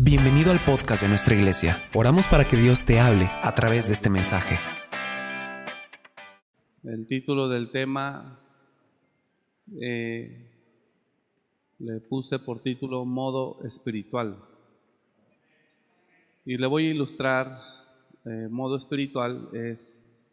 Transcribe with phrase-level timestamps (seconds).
[0.00, 1.76] Bienvenido al podcast de nuestra iglesia.
[1.92, 4.54] Oramos para que Dios te hable a través de este mensaje.
[6.84, 8.38] El título del tema
[9.80, 10.52] eh,
[11.80, 14.36] le puse por título modo espiritual.
[16.46, 17.58] Y le voy a ilustrar
[18.24, 20.30] eh, modo espiritual es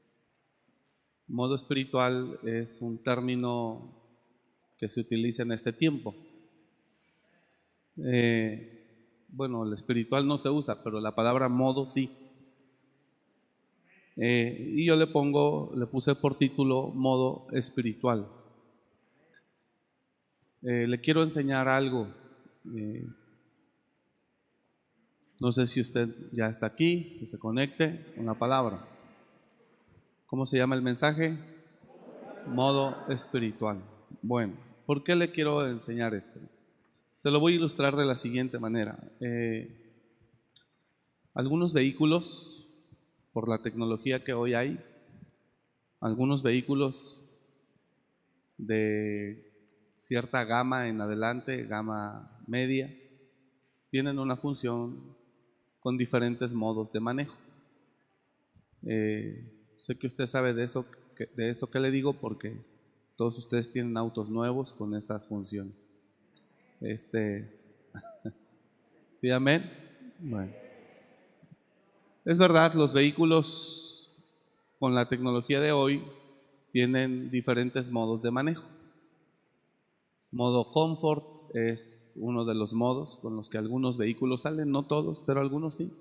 [1.28, 3.92] modo espiritual es un término
[4.78, 6.14] que se utiliza en este tiempo.
[7.98, 8.75] Eh,
[9.28, 12.10] bueno, el espiritual no se usa, pero la palabra modo sí.
[14.18, 18.28] Eh, y yo le pongo, le puse por título modo espiritual.
[20.62, 22.08] Eh, le quiero enseñar algo.
[22.76, 23.06] Eh,
[25.42, 28.88] no sé si usted ya está aquí, que se conecte con la palabra.
[30.26, 31.38] ¿Cómo se llama el mensaje?
[32.48, 33.82] Modo espiritual.
[34.22, 34.54] Bueno,
[34.86, 36.40] ¿por qué le quiero enseñar esto?
[37.16, 39.00] Se lo voy a ilustrar de la siguiente manera.
[39.22, 39.74] Eh,
[41.34, 42.68] algunos vehículos,
[43.32, 44.84] por la tecnología que hoy hay,
[46.02, 47.24] algunos vehículos
[48.58, 49.50] de
[49.96, 52.94] cierta gama en adelante, gama media,
[53.90, 55.16] tienen una función
[55.80, 57.38] con diferentes modos de manejo.
[58.84, 60.86] Eh, sé que usted sabe de eso,
[61.38, 62.62] de esto que le digo, porque
[63.16, 66.05] todos ustedes tienen autos nuevos con esas funciones.
[66.86, 67.50] Este,
[69.10, 69.72] ¿Sí, amén?
[70.20, 70.52] Bueno.
[72.24, 74.12] Es verdad, los vehículos
[74.78, 76.04] con la tecnología de hoy
[76.72, 78.66] tienen diferentes modos de manejo.
[80.32, 85.24] Modo comfort es uno de los modos con los que algunos vehículos salen, no todos,
[85.26, 85.92] pero algunos sí.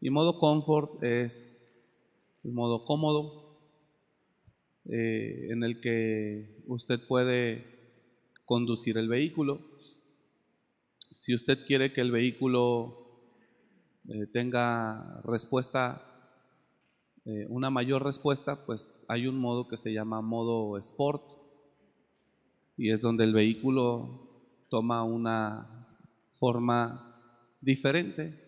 [0.00, 1.82] Y modo comfort es
[2.44, 3.56] el modo cómodo
[4.88, 7.66] eh, en el que usted puede
[8.44, 9.58] conducir el vehículo
[11.14, 13.02] si usted quiere que el vehículo
[14.08, 16.02] eh, tenga respuesta,
[17.24, 21.22] eh, una mayor respuesta, pues hay un modo que se llama modo Sport
[22.76, 25.86] y es donde el vehículo toma una
[26.32, 27.20] forma
[27.60, 28.40] diferente.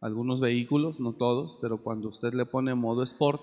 [0.00, 3.42] Algunos vehículos, no todos, pero cuando usted le pone modo Sport,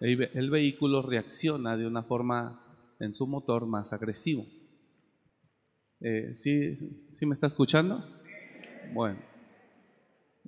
[0.00, 2.64] el vehículo reacciona de una forma
[3.00, 4.44] en su motor más agresivo.
[6.00, 8.04] Eh, ¿sí, ¿sí, me está escuchando?
[8.92, 9.18] Bueno,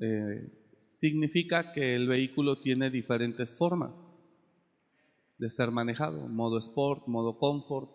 [0.01, 4.11] eh, significa que el vehículo tiene diferentes formas
[5.39, 7.91] de ser manejado, modo sport, modo comfort,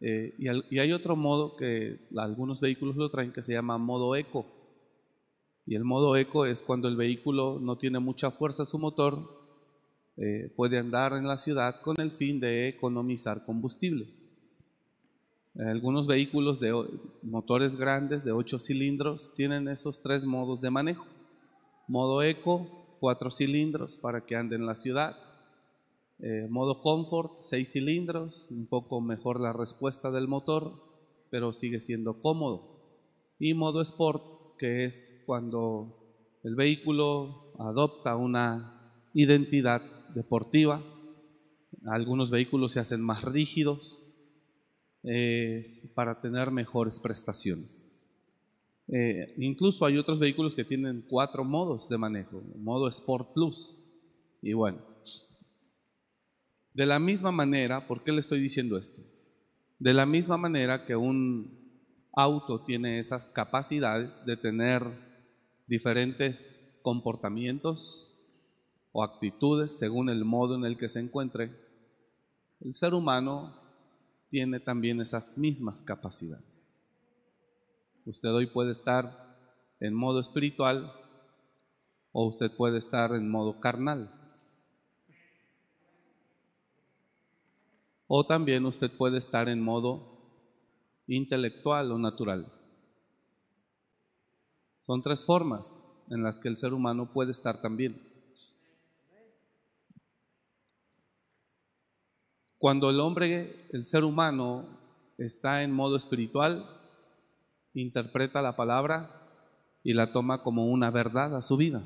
[0.00, 4.16] eh, y, y, hay otro modo que algunos vehículos lo traen que se llama modo
[4.16, 4.44] eco.
[5.66, 9.42] Y el modo eco es cuando el vehículo no tiene mucha fuerza su motor,
[10.54, 14.23] puede andar en la ciudad con el fin de economizar combustible.
[15.56, 16.72] Algunos vehículos de
[17.22, 21.06] motores grandes de 8 cilindros tienen esos tres modos de manejo.
[21.86, 25.16] Modo eco, 4 cilindros para que ande en la ciudad.
[26.18, 30.72] Eh, modo comfort, 6 cilindros, un poco mejor la respuesta del motor,
[31.30, 32.80] pero sigue siendo cómodo.
[33.38, 39.82] Y modo sport, que es cuando el vehículo adopta una identidad
[40.16, 40.82] deportiva.
[41.86, 44.03] Algunos vehículos se hacen más rígidos,
[45.94, 47.90] para tener mejores prestaciones.
[48.88, 53.76] Eh, incluso hay otros vehículos que tienen cuatro modos de manejo, modo Sport Plus.
[54.42, 54.78] Y bueno,
[56.72, 59.00] de la misma manera, ¿por qué le estoy diciendo esto?
[59.78, 61.64] De la misma manera que un
[62.12, 64.82] auto tiene esas capacidades de tener
[65.66, 68.14] diferentes comportamientos
[68.92, 71.50] o actitudes según el modo en el que se encuentre,
[72.60, 73.63] el ser humano
[74.34, 76.66] tiene también esas mismas capacidades.
[78.04, 79.38] Usted hoy puede estar
[79.78, 80.92] en modo espiritual
[82.10, 84.10] o usted puede estar en modo carnal.
[88.08, 90.18] O también usted puede estar en modo
[91.06, 92.52] intelectual o natural.
[94.80, 95.80] Son tres formas
[96.10, 98.13] en las que el ser humano puede estar también.
[102.64, 104.64] Cuando el hombre, el ser humano,
[105.18, 106.64] está en modo espiritual,
[107.74, 109.28] interpreta la palabra
[109.82, 111.84] y la toma como una verdad a su vida.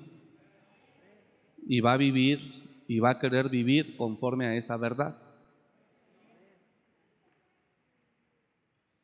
[1.67, 5.21] Y va a vivir y va a querer vivir conforme a esa verdad.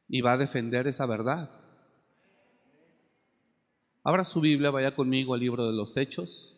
[0.08, 1.50] Y va a defender esa verdad.
[4.04, 6.56] Abra su Biblia, vaya conmigo al libro de los Hechos.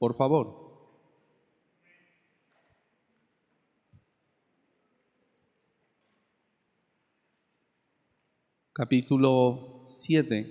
[0.00, 0.71] Por favor.
[8.82, 10.44] capítulo 7.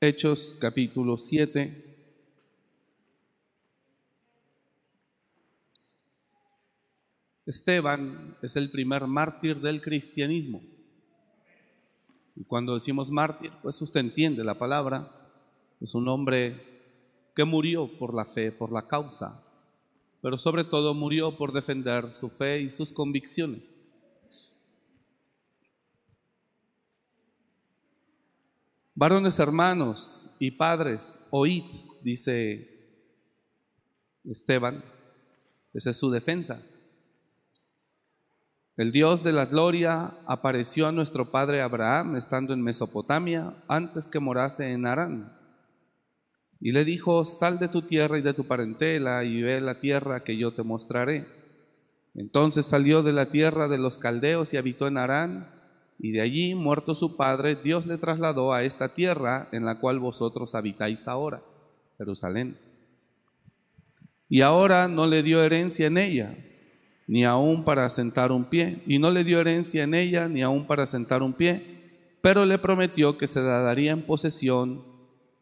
[0.00, 1.98] Hechos capítulo 7.
[7.44, 10.62] Esteban es el primer mártir del cristianismo.
[12.36, 15.30] Y cuando decimos mártir, pues usted entiende la palabra.
[15.82, 19.44] Es un hombre que murió por la fe, por la causa
[20.24, 23.78] pero sobre todo murió por defender su fe y sus convicciones.
[28.94, 31.64] Varones hermanos y padres, oíd,
[32.02, 32.88] dice
[34.24, 34.82] Esteban,
[35.74, 36.62] esa es su defensa.
[38.78, 44.20] El Dios de la gloria apareció a nuestro padre Abraham estando en Mesopotamia antes que
[44.20, 45.43] morase en Harán.
[46.64, 50.24] Y le dijo, sal de tu tierra y de tu parentela y ve la tierra
[50.24, 51.26] que yo te mostraré.
[52.14, 55.50] Entonces salió de la tierra de los caldeos y habitó en Harán,
[55.98, 59.98] y de allí, muerto su padre, Dios le trasladó a esta tierra en la cual
[59.98, 61.42] vosotros habitáis ahora,
[61.98, 62.56] Jerusalén.
[64.30, 66.34] Y ahora no le dio herencia en ella,
[67.06, 70.66] ni aún para sentar un pie, y no le dio herencia en ella, ni aún
[70.66, 74.82] para sentar un pie, pero le prometió que se daría en posesión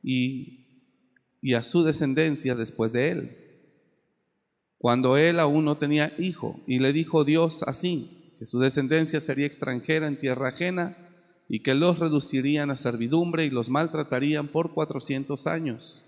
[0.02, 0.61] y,
[1.42, 3.38] y a su descendencia después de él.
[4.78, 9.46] Cuando él aún no tenía hijo, y le dijo Dios así, que su descendencia sería
[9.46, 10.96] extranjera en tierra ajena,
[11.48, 16.04] y que los reducirían a servidumbre y los maltratarían por cuatrocientos años.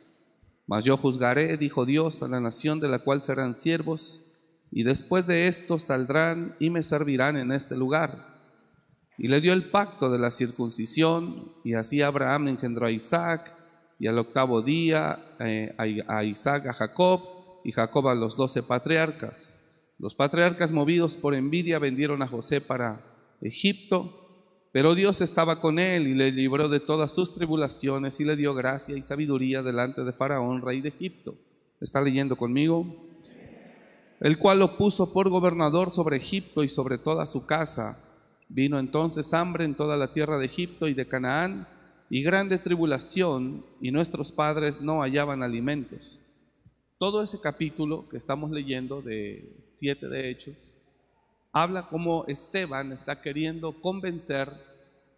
[0.66, 4.24] Mas yo juzgaré, dijo Dios, a la nación de la cual serán siervos,
[4.70, 8.34] y después de esto saldrán y me servirán en este lugar.
[9.18, 13.54] Y le dio el pacto de la circuncisión, y así Abraham engendró a Isaac,
[13.98, 15.74] y al octavo día eh,
[16.08, 17.22] a Isaac a Jacob,
[17.64, 19.60] y Jacob a los doce patriarcas.
[19.98, 23.00] Los patriarcas movidos por envidia vendieron a José para
[23.40, 28.36] Egipto, pero Dios estaba con él y le libró de todas sus tribulaciones y le
[28.36, 31.36] dio gracia y sabiduría delante de Faraón, rey de Egipto.
[31.80, 33.04] ¿Está leyendo conmigo?
[34.24, 38.02] el cual lo puso por gobernador sobre Egipto y sobre toda su casa.
[38.48, 41.68] Vino entonces hambre en toda la tierra de Egipto y de Canaán,
[42.10, 46.18] y grande tribulación, y nuestros padres no hallaban alimentos.
[46.98, 50.56] Todo ese capítulo que estamos leyendo de siete de Hechos,
[51.52, 54.50] habla como Esteban está queriendo convencer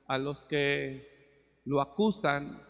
[0.07, 2.63] a los que lo acusan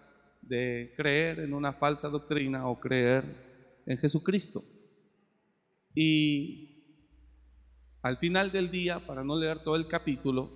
[0.42, 3.24] de creer en una falsa doctrina o creer
[3.86, 4.62] en Jesucristo.
[5.94, 6.76] Y
[8.02, 10.50] al final del día, para no leer todo el capítulo,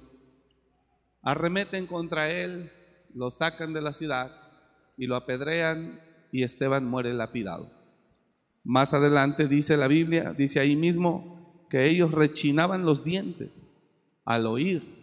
[1.22, 2.70] arremeten contra él,
[3.14, 4.32] lo sacan de la ciudad
[4.96, 6.00] y lo apedrean
[6.32, 7.70] y Esteban muere lapidado.
[8.64, 13.72] Más adelante dice la Biblia, dice ahí mismo que ellos rechinaban los dientes
[14.24, 15.00] al oír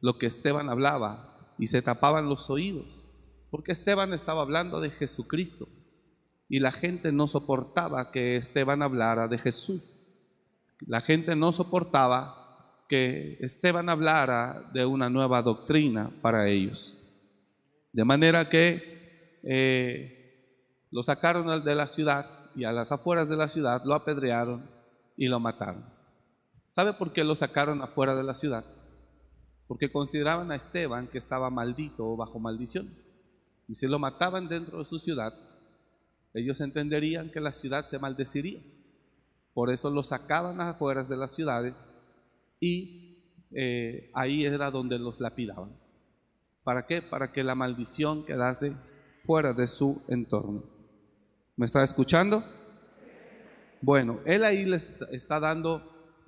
[0.00, 3.10] lo que Esteban hablaba y se tapaban los oídos,
[3.50, 5.68] porque Esteban estaba hablando de Jesucristo
[6.48, 9.82] y la gente no soportaba que Esteban hablara de Jesús.
[10.86, 16.97] La gente no soportaba que Esteban hablara de una nueva doctrina para ellos.
[17.92, 23.48] De manera que eh, lo sacaron de la ciudad y a las afueras de la
[23.48, 24.70] ciudad lo apedrearon
[25.16, 25.84] y lo mataron.
[26.68, 28.64] ¿Sabe por qué lo sacaron afuera de la ciudad?
[29.66, 32.94] Porque consideraban a Esteban que estaba maldito o bajo maldición.
[33.68, 35.34] Y si lo mataban dentro de su ciudad,
[36.34, 38.60] ellos entenderían que la ciudad se maldeciría.
[39.54, 41.94] Por eso lo sacaban afuera de las ciudades
[42.60, 45.76] y eh, ahí era donde los lapidaban.
[46.68, 47.00] ¿Para qué?
[47.00, 48.74] Para que la maldición quedase
[49.24, 50.64] fuera de su entorno.
[51.56, 52.44] ¿Me está escuchando?
[53.80, 55.82] Bueno, él ahí les está dando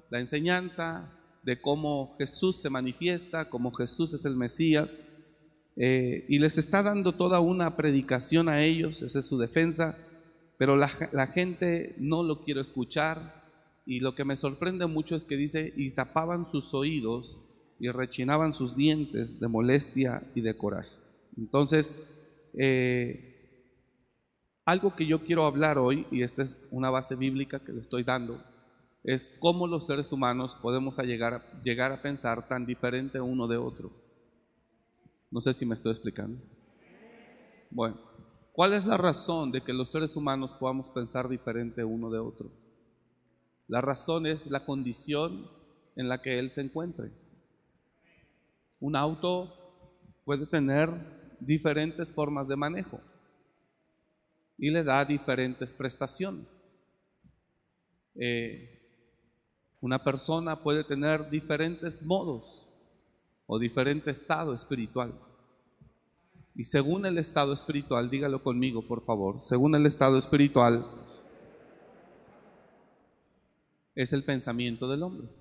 [0.09, 5.12] la enseñanza de cómo Jesús se manifiesta, cómo Jesús es el Mesías,
[5.76, 9.99] eh, y les está dando toda una predicación a ellos, esa es su defensa,
[10.56, 13.44] pero la, la, gente no lo quiere escuchar,
[13.85, 17.42] y lo que me sorprende mucho es que dice, y tapaban sus oídos
[17.80, 20.90] y rechinaban sus dientes de molestia y de coraje.
[21.37, 22.06] Entonces,
[22.52, 23.30] eh,
[24.66, 28.04] algo que yo quiero hablar hoy, y esta es una base bíblica que le estoy
[28.04, 28.44] dando,
[29.02, 33.90] es cómo los seres humanos podemos llegar, llegar a pensar tan diferente uno de otro.
[35.30, 36.38] No sé si me estoy explicando.
[37.70, 37.96] Bueno,
[38.52, 42.50] ¿cuál es la razón de que los seres humanos podamos pensar diferente uno de otro?
[43.68, 45.49] La razón es la condición
[45.96, 47.10] en la que él se encuentre.
[48.80, 49.54] Un auto
[50.25, 50.90] puede tener
[51.38, 53.00] diferentes formas de manejo
[54.58, 56.62] y le da diferentes prestaciones.
[58.14, 58.78] Eh,
[59.80, 62.66] una persona puede tener diferentes modos
[63.46, 65.14] o diferente estado espiritual.
[66.54, 70.87] Y según el estado espiritual, dígalo conmigo, por favor, según el estado espiritual,
[73.94, 75.39] es el pensamiento del hombre.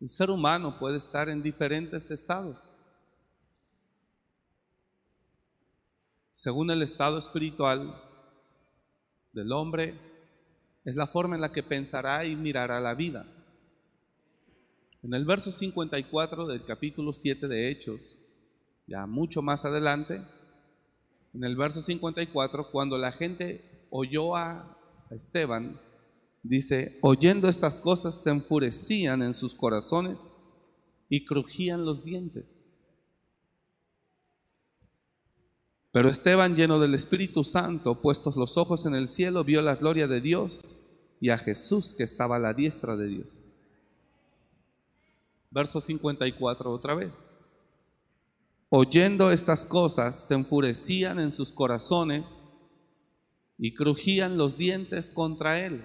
[0.00, 2.78] El ser humano puede estar en diferentes estados.
[6.32, 8.02] Según el estado espiritual
[9.32, 10.00] del hombre,
[10.86, 13.26] es la forma en la que pensará y mirará la vida.
[15.02, 18.16] En el verso 54 del capítulo 7 de Hechos,
[18.86, 20.22] ya mucho más adelante,
[21.34, 24.78] en el verso 54, cuando la gente oyó a
[25.10, 25.78] Esteban,
[26.42, 30.36] dice, oyendo estas cosas se enfurecían en sus corazones
[31.08, 32.56] y crujían los dientes.
[35.92, 40.06] Pero Esteban, lleno del Espíritu Santo, puestos los ojos en el cielo, vio la gloria
[40.06, 40.78] de Dios
[41.20, 43.44] y a Jesús que estaba a la diestra de Dios.
[45.50, 47.32] Verso 54 otra vez.
[48.68, 52.46] Oyendo estas cosas, se enfurecían en sus corazones
[53.58, 55.84] y crujían los dientes contra él.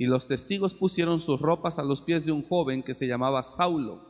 [0.00, 3.42] y los testigos pusieron sus ropas a los pies de un joven que se llamaba
[3.42, 4.00] Saulo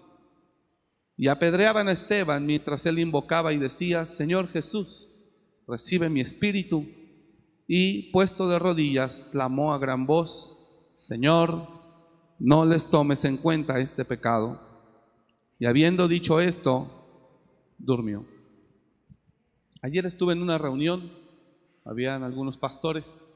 [1.17, 5.09] y apedreaban a Esteban mientras él invocaba y decía, Señor Jesús,
[5.67, 6.87] recibe mi espíritu.
[7.67, 10.57] Y puesto de rodillas, clamó a gran voz,
[10.95, 11.67] Señor,
[12.39, 14.61] no les tomes en cuenta este pecado.
[15.59, 16.89] Y habiendo dicho esto,
[17.79, 18.25] durmió.
[19.83, 21.11] Ayer estuve en una reunión,
[21.85, 23.27] habían algunos pastores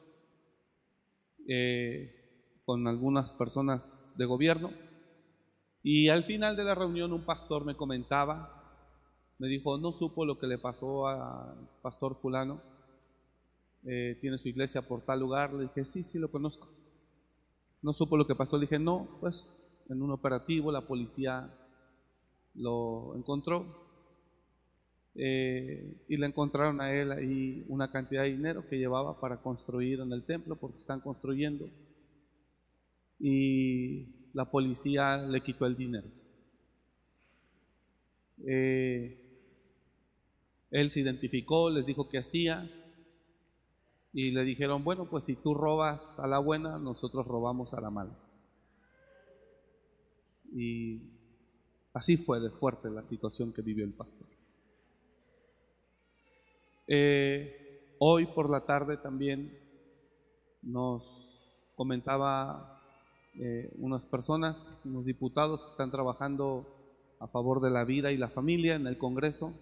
[1.49, 2.24] eh,
[2.65, 4.71] con algunas personas de gobierno
[5.83, 8.63] y al final de la reunión un pastor me comentaba,
[9.39, 12.63] me dijo, no supo lo que le pasó al pastor fulano,
[13.85, 15.53] eh, tiene su iglesia por tal lugar.
[15.53, 16.69] Le dije, sí, sí lo conozco.
[17.83, 18.57] No supo lo que pasó.
[18.57, 19.55] Le dije, no, pues
[19.91, 21.53] en un operativo la policía
[22.55, 23.67] lo encontró
[25.15, 30.01] eh, y le encontraron a él ahí una cantidad de dinero que llevaba para construir
[30.01, 31.69] en el templo porque están construyendo.
[33.19, 36.09] Y la policía le quitó el dinero.
[38.47, 39.21] Eh,
[40.71, 42.69] él se identificó, les dijo qué hacía
[44.13, 47.91] y le dijeron, bueno, pues si tú robas a la buena, nosotros robamos a la
[47.91, 48.19] mala.
[50.53, 51.01] Y
[51.93, 54.27] así fue de fuerte la situación que vivió el pastor.
[56.87, 59.59] Eh, hoy por la tarde también
[60.63, 62.74] nos comentaba
[63.39, 66.67] eh, unas personas, unos diputados que están trabajando
[67.19, 69.53] a favor de la vida y la familia en el Congreso,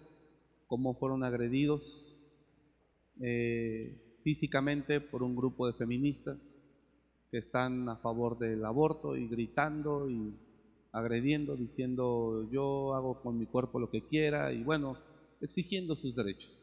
[0.67, 2.15] cómo fueron agredidos
[3.21, 6.47] eh, físicamente por un grupo de feministas
[7.31, 10.33] que están a favor del aborto y gritando y
[10.91, 14.97] agrediendo, diciendo yo hago con mi cuerpo lo que quiera y bueno,
[15.41, 16.59] exigiendo sus derechos.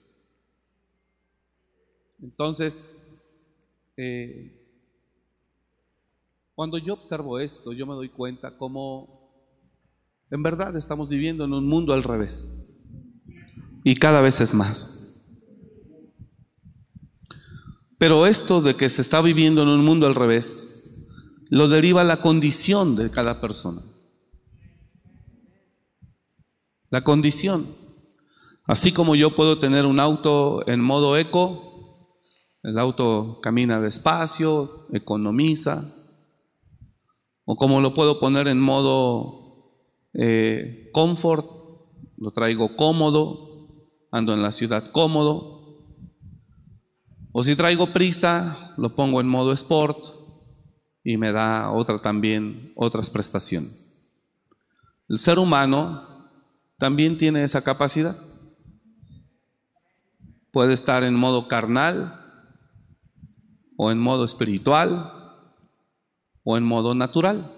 [2.23, 3.27] Entonces,
[3.97, 4.60] eh,
[6.61, 9.33] cuando yo observo esto, yo me doy cuenta cómo
[10.31, 12.67] en verdad estamos viviendo en un mundo al revés.
[13.83, 15.17] Y cada vez es más.
[17.97, 20.99] Pero esto de que se está viviendo en un mundo al revés,
[21.49, 23.81] lo deriva la condición de cada persona.
[26.91, 27.67] La condición.
[28.67, 32.19] Así como yo puedo tener un auto en modo eco,
[32.63, 35.97] el auto camina despacio, economiza,
[37.45, 39.41] o como lo puedo poner en modo
[40.15, 41.47] eh, comfort,
[42.17, 45.61] lo traigo cómodo, ando en la ciudad cómodo.
[47.33, 49.99] O si traigo prisa, lo pongo en modo sport
[51.05, 53.97] y me da otra también otras prestaciones.
[55.09, 56.29] El ser humano
[56.79, 58.17] también tiene esa capacidad.
[60.53, 62.17] Puede estar en modo carnal
[63.77, 65.20] o en modo espiritual
[66.45, 67.57] o en modo natural.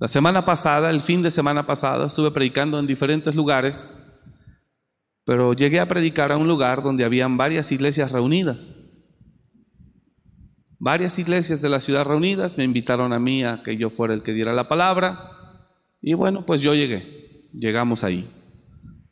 [0.00, 4.02] La semana pasada, el fin de semana pasada, estuve predicando en diferentes lugares,
[5.24, 8.74] pero llegué a predicar a un lugar donde habían varias iglesias reunidas.
[10.78, 14.22] Varias iglesias de la ciudad reunidas me invitaron a mí a que yo fuera el
[14.22, 15.36] que diera la palabra
[16.00, 18.26] Y bueno, pues yo llegué, llegamos ahí,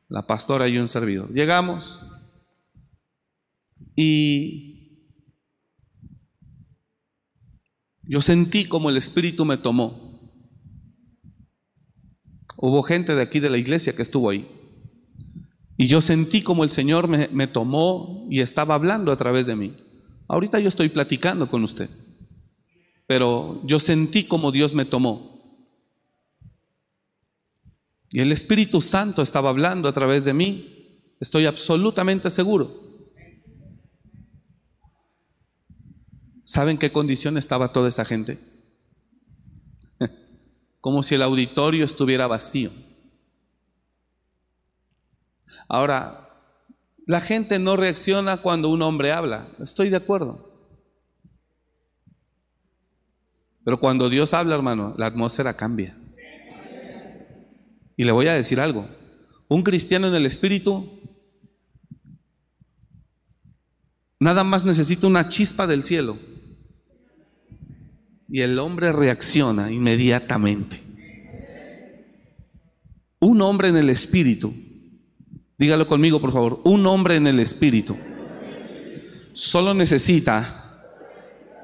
[0.08, 1.30] la pastora y un servidor.
[1.34, 2.00] Llegamos
[3.94, 4.67] y
[8.08, 10.18] yo sentí como el Espíritu me tomó.
[12.56, 14.48] Hubo gente de aquí de la iglesia que estuvo ahí.
[15.76, 19.54] Y yo sentí como el Señor me, me, tomó y estaba hablando a través de
[19.54, 19.76] mí.
[20.26, 21.88] Ahorita yo estoy platicando con usted,
[23.06, 25.38] pero yo sentí como Dios me tomó.
[28.10, 31.04] Y el Espíritu Santo estaba hablando a través de mí.
[31.20, 32.87] Estoy absolutamente seguro.
[36.48, 38.38] ¿Saben qué condición estaba toda esa gente?
[40.80, 42.70] Como si el auditorio estuviera vacío.
[45.68, 46.30] Ahora,
[47.04, 49.48] la gente no reacciona cuando un hombre habla.
[49.62, 50.50] Estoy de acuerdo.
[53.62, 55.98] Pero cuando Dios habla, hermano, la atmósfera cambia.
[57.94, 58.88] Y le voy a decir algo.
[59.48, 60.98] Un cristiano en el Espíritu
[64.18, 66.16] nada más necesita una chispa del cielo.
[68.28, 70.80] Y el hombre reacciona inmediatamente.
[73.20, 74.54] Un hombre en el Espíritu,
[75.56, 77.96] dígalo conmigo por favor, un hombre en el Espíritu
[79.38, 80.82] solo necesita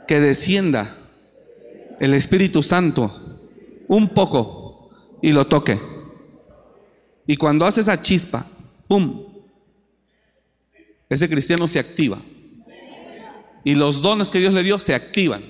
[0.06, 0.96] que descienda
[1.98, 3.40] el Espíritu Santo
[3.88, 4.90] un poco
[5.20, 5.80] y lo toque.
[7.26, 8.46] Y cuando hace esa chispa,
[8.86, 9.24] ¡pum!
[11.08, 12.22] Ese cristiano se activa.
[13.64, 15.42] Y los dones que Dios le dio se activan.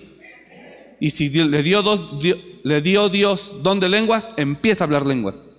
[1.01, 2.23] Y si le dio, dos,
[2.63, 5.51] le dio Dios don de lenguas, empieza a hablar lenguas.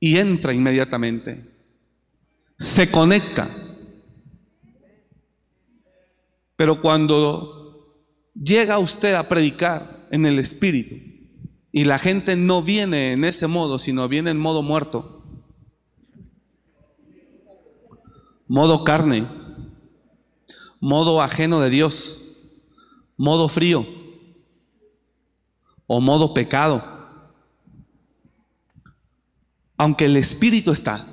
[0.00, 1.50] Y entra inmediatamente.
[2.58, 3.48] Se conecta.
[6.56, 8.04] Pero cuando
[8.34, 11.14] llega usted a predicar en el Espíritu,
[11.76, 15.24] y la gente no viene en ese modo, sino viene en modo muerto.
[18.46, 19.26] Modo carne.
[20.78, 22.23] Modo ajeno de Dios.
[23.16, 23.86] Modo frío.
[25.86, 26.82] O modo pecado.
[29.76, 31.06] Aunque el Espíritu está.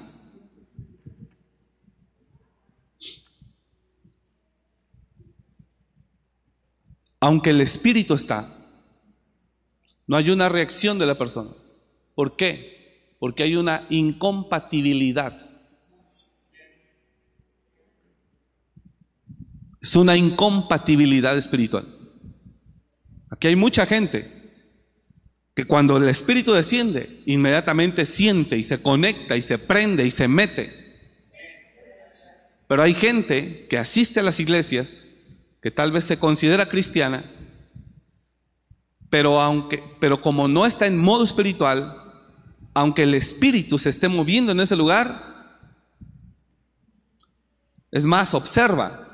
[7.20, 8.58] Aunque el Espíritu está
[10.12, 11.52] no hay una reacción de la persona.
[12.16, 13.16] ¿Por qué?
[13.18, 15.50] Porque hay una incompatibilidad.
[19.82, 21.88] Es una incompatibilidad espiritual.
[23.30, 24.30] Aquí hay mucha gente
[25.56, 30.28] que cuando el Espíritu desciende, inmediatamente siente y se conecta y se prende y se
[30.28, 30.82] mete.
[32.68, 35.08] Pero hay gente que asiste a las iglesias,
[35.62, 37.24] que tal vez se considera cristiana,
[39.10, 42.14] pero, aunque, pero como no está en modo espiritual,
[42.74, 45.32] aunque el espíritu se esté moviendo en ese lugar,
[47.92, 49.11] es más, observa.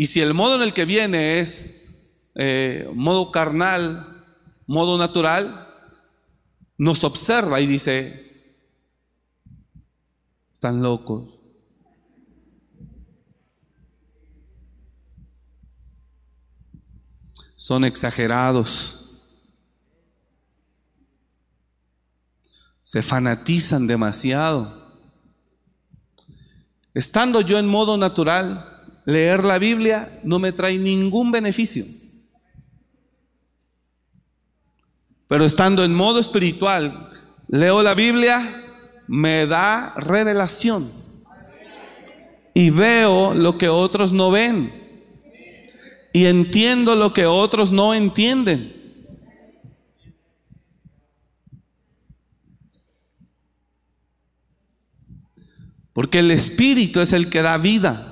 [0.00, 1.88] Y si el modo en el que viene es
[2.36, 4.24] eh, modo carnal,
[4.64, 5.74] modo natural,
[6.76, 8.54] nos observa y dice,
[10.52, 11.34] están locos.
[17.56, 18.94] Son exagerados.
[22.80, 24.96] se fanatizan demasiado.
[26.94, 28.77] Estando yo en modo natural,
[29.08, 31.86] leer la Biblia no me trae ningún beneficio.
[35.26, 37.10] Pero estando en modo espiritual,
[37.48, 38.66] leo la Biblia,
[39.06, 40.90] me da revelación.
[42.52, 44.74] Y veo lo que otros no ven.
[46.12, 48.74] Y entiendo lo que otros no entienden.
[55.94, 58.07] Porque el Espíritu es el que da vida.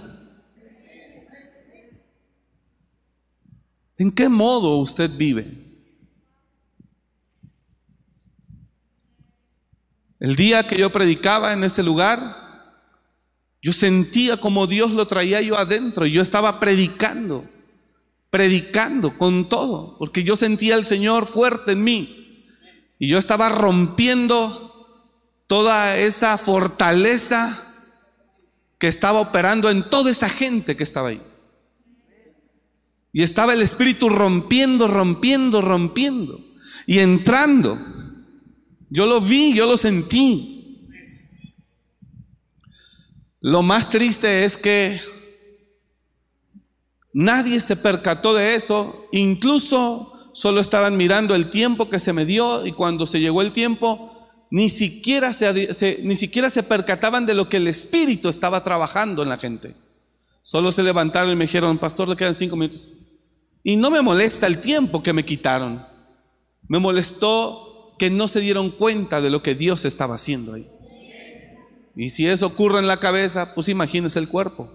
[3.98, 5.66] ¿En qué modo usted vive?
[10.18, 12.46] El día que yo predicaba en ese lugar,
[13.62, 16.06] yo sentía como Dios lo traía yo adentro.
[16.06, 17.44] Yo estaba predicando,
[18.30, 22.44] predicando con todo, porque yo sentía al Señor fuerte en mí.
[22.98, 24.66] Y yo estaba rompiendo
[25.46, 27.62] toda esa fortaleza
[28.78, 31.22] que estaba operando en toda esa gente que estaba ahí.
[33.16, 36.38] Y estaba el Espíritu rompiendo, rompiendo, rompiendo
[36.86, 37.78] y entrando.
[38.90, 40.86] Yo lo vi, yo lo sentí.
[43.40, 45.00] Lo más triste es que
[47.14, 52.66] nadie se percató de eso, incluso solo estaban mirando el tiempo que se me dio
[52.66, 57.32] y cuando se llegó el tiempo, ni siquiera se, se- ni siquiera se percataban de
[57.32, 59.74] lo que el Espíritu estaba trabajando en la gente.
[60.42, 62.90] Solo se levantaron y me dijeron, pastor, le quedan cinco minutos.
[63.68, 65.84] Y no me molesta el tiempo que me quitaron.
[66.68, 70.70] Me molestó que no se dieron cuenta de lo que Dios estaba haciendo ahí.
[71.96, 74.70] Y si eso ocurre en la cabeza, pues imagínese el cuerpo.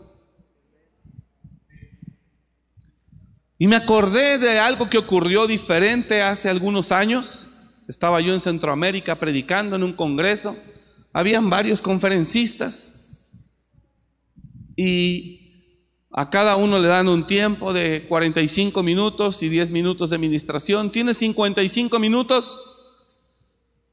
[3.58, 7.48] Y me acordé de algo que ocurrió diferente hace algunos años.
[7.88, 10.54] Estaba yo en Centroamérica predicando en un congreso.
[11.14, 13.08] Habían varios conferencistas.
[14.76, 15.41] Y
[16.14, 20.92] a cada uno le dan un tiempo de 45 minutos y 10 minutos de administración.
[20.92, 22.66] Tienes 55 minutos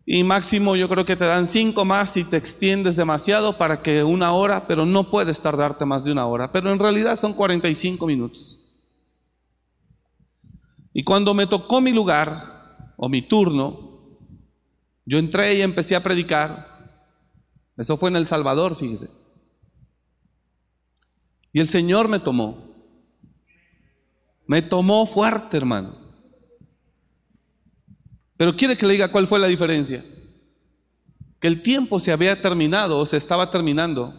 [0.05, 4.03] y máximo yo creo que te dan 5 más si te extiendes demasiado para que
[4.03, 6.51] una hora, pero no puedes tardarte más de una hora.
[6.51, 8.59] Pero en realidad son 45 minutos.
[10.93, 14.19] Y cuando me tocó mi lugar o mi turno,
[15.07, 16.67] yo entré y empecé a predicar.
[17.77, 19.09] Eso fue en El Salvador, fíjese.
[21.53, 22.69] Y el Señor me tomó.
[24.47, 25.97] Me tomó fuerte, hermano.
[28.37, 30.05] Pero quiere que le diga cuál fue la diferencia.
[31.41, 34.15] Que el tiempo se había terminado o se estaba terminando.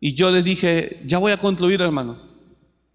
[0.00, 2.30] Y yo le dije, ya voy a concluir, hermano.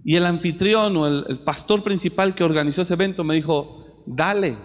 [0.03, 4.57] Y el anfitrión o el, el pastor principal que organizó ese evento me dijo, dale.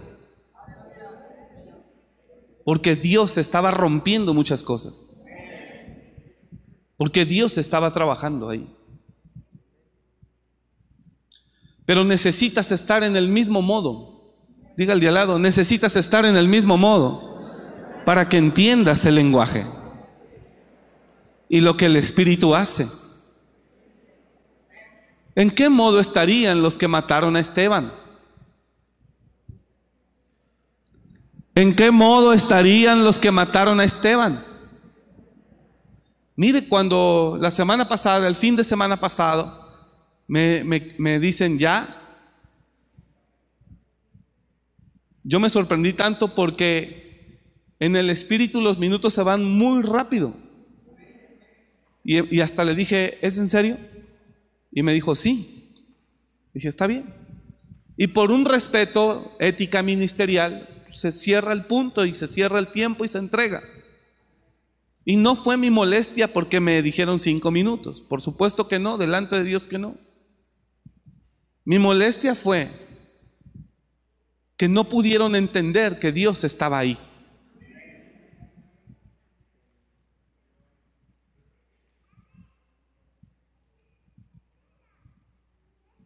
[2.65, 5.07] Porque Dios estaba rompiendo muchas cosas.
[6.97, 8.73] Porque Dios estaba trabajando ahí.
[11.85, 14.35] Pero necesitas estar en el mismo modo.
[14.77, 17.33] Diga al de al lado, necesitas estar en el mismo modo
[18.05, 19.67] para que entiendas el lenguaje
[21.49, 22.89] y lo que el Espíritu hace.
[25.35, 27.93] ¿En qué modo estarían los que mataron a Esteban?
[31.55, 34.45] ¿En qué modo estarían los que mataron a Esteban?
[36.35, 39.62] Mire, cuando la semana pasada, el fin de semana pasado,
[40.27, 40.65] me,
[40.99, 41.99] me- dicen ya,
[45.25, 47.39] yo me sorprendí tanto porque
[47.79, 50.35] en el espíritu los minutos se van muy rápido.
[52.05, 53.79] Y, y hasta le dije, ¿es en serio?
[54.73, 55.71] Y me dijo, sí.
[56.55, 57.13] Dije, está bien.
[57.97, 63.05] Y por un respeto, ética ministerial, se cierra el punto y se cierra el tiempo
[63.05, 63.63] y se entrega.
[65.05, 68.03] Y no fue mi molestia porque me dijeron cinco minutos.
[68.03, 69.97] Por supuesto que no, delante de Dios que no.
[71.65, 72.71] Mi molestia fue
[74.57, 76.99] que no pudieron entender que Dios estaba ahí.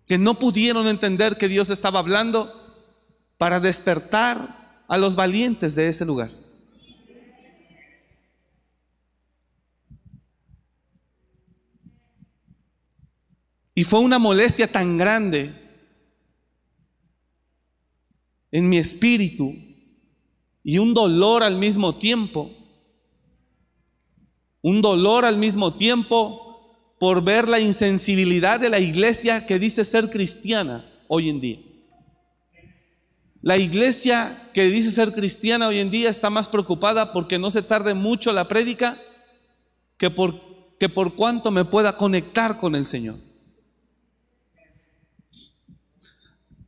[0.07, 2.53] Que no pudieron entender que Dios estaba hablando
[3.39, 6.46] para despertar a los valientes de ese lugar.
[13.79, 15.53] Y fue una molestia tan grande
[18.51, 19.55] en mi espíritu
[20.65, 22.51] y un dolor al mismo tiempo,
[24.63, 30.09] un dolor al mismo tiempo por ver la insensibilidad de la iglesia que dice ser
[30.09, 31.59] cristiana hoy en día.
[33.43, 37.61] La iglesia que dice ser cristiana hoy en día está más preocupada porque no se
[37.61, 38.99] tarde mucho la prédica
[39.99, 40.41] que por,
[40.81, 43.26] que por cuánto me pueda conectar con el Señor.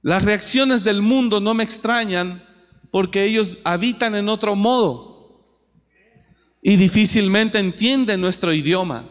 [0.09, 2.43] Las reacciones del mundo no me extrañan
[2.91, 5.45] porque ellos habitan en otro modo
[6.63, 9.05] y difícilmente entienden nuestro idioma.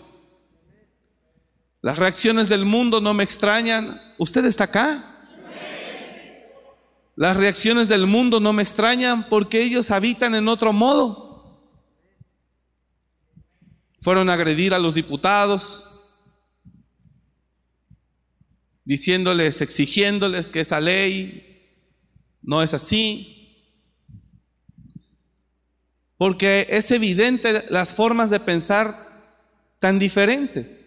[1.84, 4.02] Las reacciones del mundo no me extrañan.
[4.18, 5.22] ¿Usted está acá?
[7.16, 11.62] Las reacciones del mundo no me extrañan porque ellos habitan en otro modo.
[14.02, 15.87] Fueron a agredir a los diputados,
[18.88, 21.76] diciéndoles, exigiéndoles que esa ley
[22.42, 23.34] no es así.
[26.18, 28.96] Porque es evidente las formas de pensar
[29.80, 30.86] tan diferentes.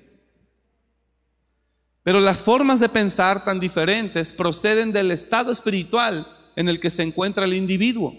[2.02, 7.02] Pero las formas de pensar tan diferentes proceden del estado espiritual en el que se
[7.02, 8.16] encuentra el individuo.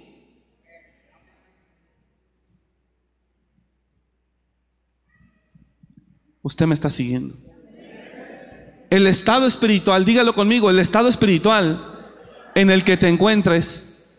[6.44, 7.51] Usted me está siguiendo.
[8.92, 11.82] El estado espiritual, dígalo conmigo, el estado espiritual
[12.56, 14.10] en el que te encuentres,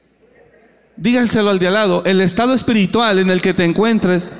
[0.96, 4.34] díganselo al de al lado, el estado espiritual en el que te encuentres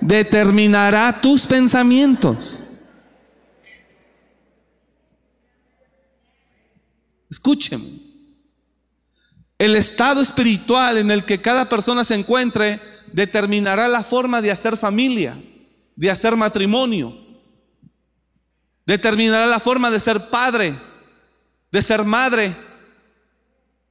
[0.00, 2.58] determinará tus pensamientos.
[7.30, 7.84] Escúcheme.
[9.58, 12.80] El estado espiritual en el que cada persona se encuentre
[13.12, 15.38] determinará la forma de hacer familia,
[15.94, 17.23] de hacer matrimonio,
[18.86, 20.74] determinará la forma de ser padre,
[21.72, 22.54] de ser madre,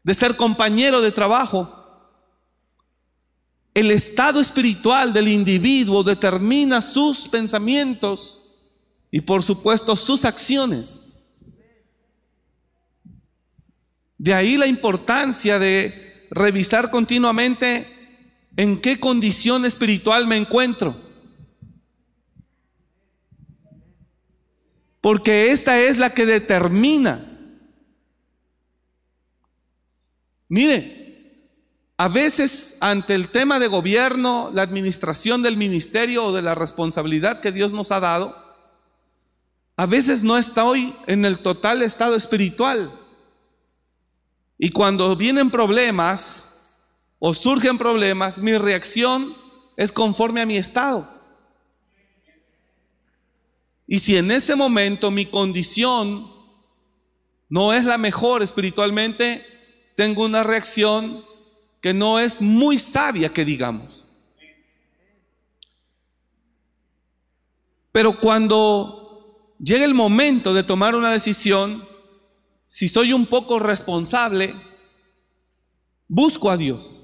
[0.04, 1.80] de ser compañero de trabajo.
[3.74, 8.42] El estado espiritual del individuo determina sus pensamientos
[9.10, 11.00] y por supuesto sus acciones.
[14.18, 17.88] De ahí la importancia de revisar continuamente
[18.56, 21.03] en qué condición espiritual me encuentro.
[25.04, 27.26] Porque esta es la que determina.
[30.48, 31.50] Mire,
[31.98, 37.42] a veces ante el tema de gobierno, la administración del ministerio o de la responsabilidad
[37.42, 38.34] que Dios nos ha dado,
[39.76, 42.90] a veces no estoy en el total estado espiritual.
[44.58, 46.62] Y cuando vienen problemas
[47.20, 49.36] o surgen problemas, mi reacción
[49.76, 51.10] es conforme a mi estado.
[53.94, 56.28] Y si en ese momento mi condición
[57.48, 59.46] no es la mejor espiritualmente,
[59.96, 61.24] tengo una reacción
[61.80, 64.04] que no es muy sabia, que digamos.
[67.92, 71.88] Pero cuando llega el momento de tomar una decisión,
[72.66, 74.56] si soy un poco responsable,
[76.08, 77.04] busco a Dios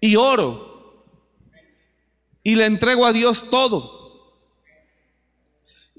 [0.00, 1.06] y oro
[2.42, 3.99] y le entrego a Dios todo.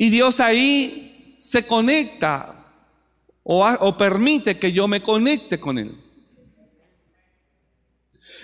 [0.01, 2.55] Y Dios ahí se conecta
[3.43, 5.95] o, permite que yo me conecte con Él.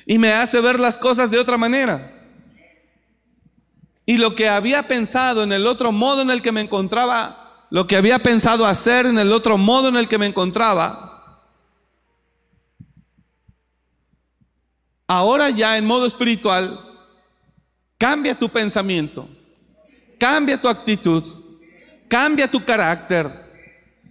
[0.06, 2.14] Y me hace ver las cosas de otra manera.
[4.06, 7.88] Y lo que había pensado en el otro modo en el que me encontraba lo
[7.88, 11.42] que había pensado hacer en el otro modo en el que me encontraba,
[15.08, 16.80] ahora ya en modo espiritual,
[17.98, 19.28] cambia tu pensamiento,
[20.20, 21.47] cambia tu actitud,
[22.08, 23.30] cambia tu carácter,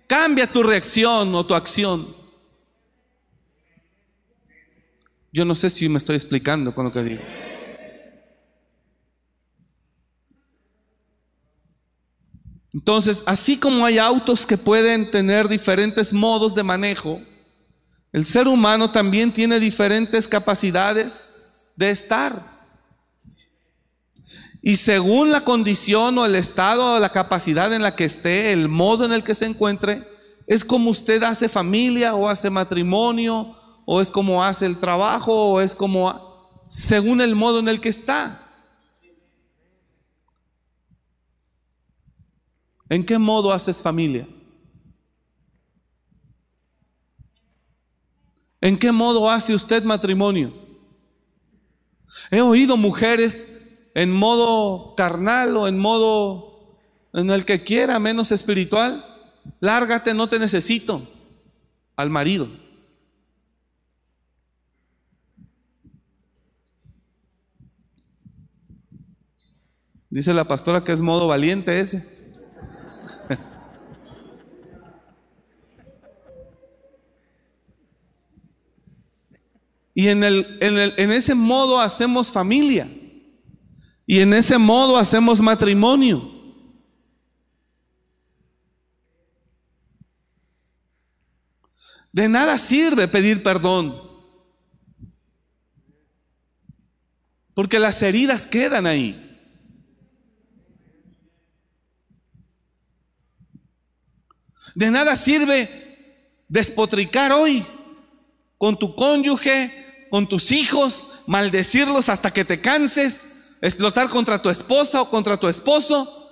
[0.07, 2.15] cambia tu reacción o tu acción.
[5.33, 7.23] Yo no sé si me estoy explicando con lo que digo.
[12.73, 17.23] Entonces, así como hay autos que pueden tener diferentes modos de manejo,
[18.13, 21.35] el ser humano también tiene diferentes capacidades
[21.75, 22.56] de estar.
[24.67, 28.69] Y según la condición o el estado o la capacidad en la que esté, el
[28.69, 30.09] modo en el que se encuentre,
[30.49, 35.61] es como usted hace familia o hace matrimonio, o es como hace el trabajo, o
[35.61, 38.45] es como según el modo en el que está.
[42.89, 44.27] ¿En qué modo haces familia?
[48.61, 50.53] ¿En qué modo hace usted matrimonio?
[52.33, 53.56] He oído mujeres
[53.97, 56.77] en modo carnal o en modo
[57.15, 59.03] en el que quiera, menos espiritual.
[59.59, 61.01] Lárgate, no te necesito.
[61.97, 62.47] Al marido.
[70.11, 72.07] Dice la pastora que es modo valiente ese.
[79.99, 82.87] Y en, el, en, el, en ese modo hacemos familia.
[84.07, 86.33] Y en ese modo hacemos matrimonio.
[92.13, 94.01] De nada sirve pedir perdón.
[97.53, 99.23] Porque las heridas quedan ahí.
[104.75, 107.67] De nada sirve despotricar hoy
[108.59, 115.03] con tu cónyuge, con tus hijos, maldecirlos hasta que te canses, explotar contra tu esposa
[115.03, 116.27] o contra tu esposo,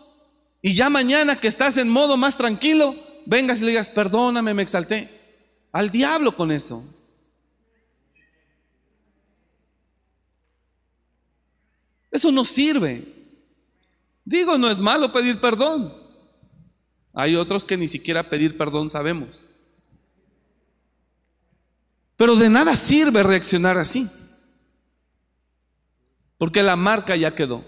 [0.63, 4.63] y ya mañana que estás en modo más tranquilo, vengas y le digas, perdóname, me
[4.63, 5.11] exalté.
[5.73, 6.85] Al diablo con eso.
[12.11, 13.05] Eso no sirve.
[14.25, 15.93] Digo, no es malo pedir perdón.
[17.13, 19.45] Hay otros que ni siquiera pedir perdón sabemos.
[22.17, 24.09] Pero de nada sirve reaccionar así.
[26.39, 27.65] Porque la marca ya quedó.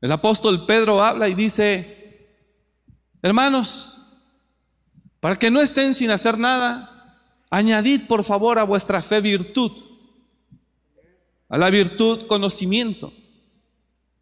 [0.00, 2.36] El apóstol Pedro habla y dice,
[3.20, 3.98] hermanos,
[5.20, 6.98] para que no estén sin hacer nada,
[7.50, 9.72] añadid por favor a vuestra fe virtud,
[11.48, 13.12] a la virtud conocimiento,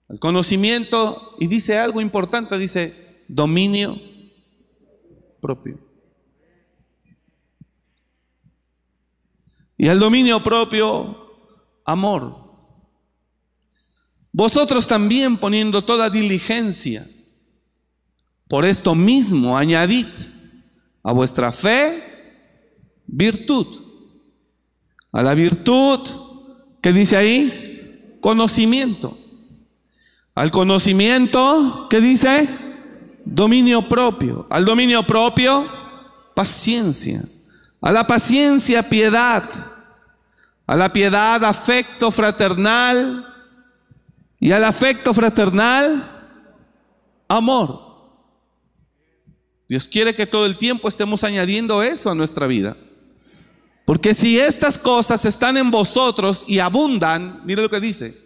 [0.09, 4.01] el conocimiento, y dice algo importante, dice dominio
[5.41, 5.86] propio.
[9.79, 11.17] Y el dominio propio,
[11.85, 12.47] amor.
[14.33, 17.07] Vosotros también poniendo toda diligencia,
[18.49, 20.07] por esto mismo añadid
[21.03, 22.03] a vuestra fe
[23.07, 23.67] virtud.
[25.13, 26.01] A la virtud,
[26.83, 28.19] ¿qué dice ahí?
[28.21, 29.17] Conocimiento.
[30.35, 32.49] Al conocimiento, ¿qué dice?
[33.25, 34.47] Dominio propio.
[34.51, 35.67] Al dominio propio,
[36.35, 37.23] paciencia.
[37.81, 39.45] A la paciencia, piedad.
[40.67, 43.27] A la piedad, afecto fraternal.
[44.41, 46.35] Y al afecto fraternal,
[47.29, 47.85] amor.
[49.69, 52.77] Dios quiere que todo el tiempo estemos añadiendo eso a nuestra vida.
[53.85, 58.21] Porque si estas cosas están en vosotros y abundan, mire lo que dice,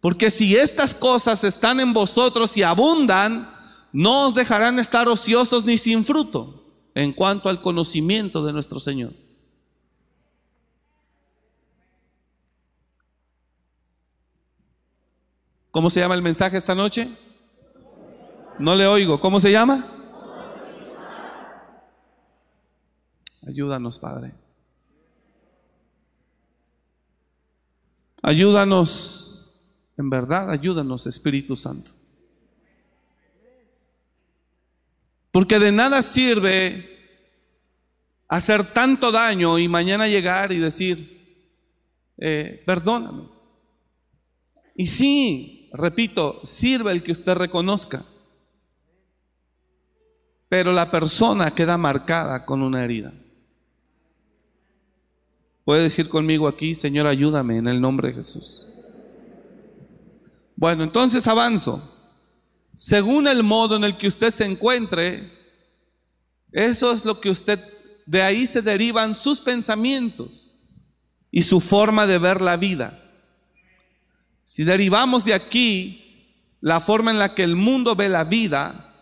[0.00, 3.52] porque si estas cosas están en vosotros y abundan,
[3.92, 6.61] no os dejarán estar ociosos ni sin fruto
[6.94, 9.12] en cuanto al conocimiento de nuestro Señor.
[15.70, 17.08] ¿Cómo se llama el mensaje esta noche?
[18.58, 19.18] No le oigo.
[19.18, 19.86] ¿Cómo se llama?
[23.46, 24.34] Ayúdanos, Padre.
[28.22, 29.50] Ayúdanos,
[29.96, 31.90] en verdad, ayúdanos, Espíritu Santo.
[35.32, 36.92] Porque de nada sirve
[38.28, 41.42] hacer tanto daño y mañana llegar y decir,
[42.18, 43.28] eh, perdóname.
[44.76, 48.04] Y sí, repito, sirve el que usted reconozca.
[50.48, 53.12] Pero la persona queda marcada con una herida.
[55.64, 58.68] Puede decir conmigo aquí, Señor, ayúdame en el nombre de Jesús.
[60.56, 61.91] Bueno, entonces avanzo.
[62.74, 65.30] Según el modo en el que usted se encuentre,
[66.52, 67.60] eso es lo que usted,
[68.06, 70.52] de ahí se derivan sus pensamientos
[71.30, 72.98] y su forma de ver la vida.
[74.42, 78.94] Si derivamos de aquí la forma en la que el mundo ve la vida,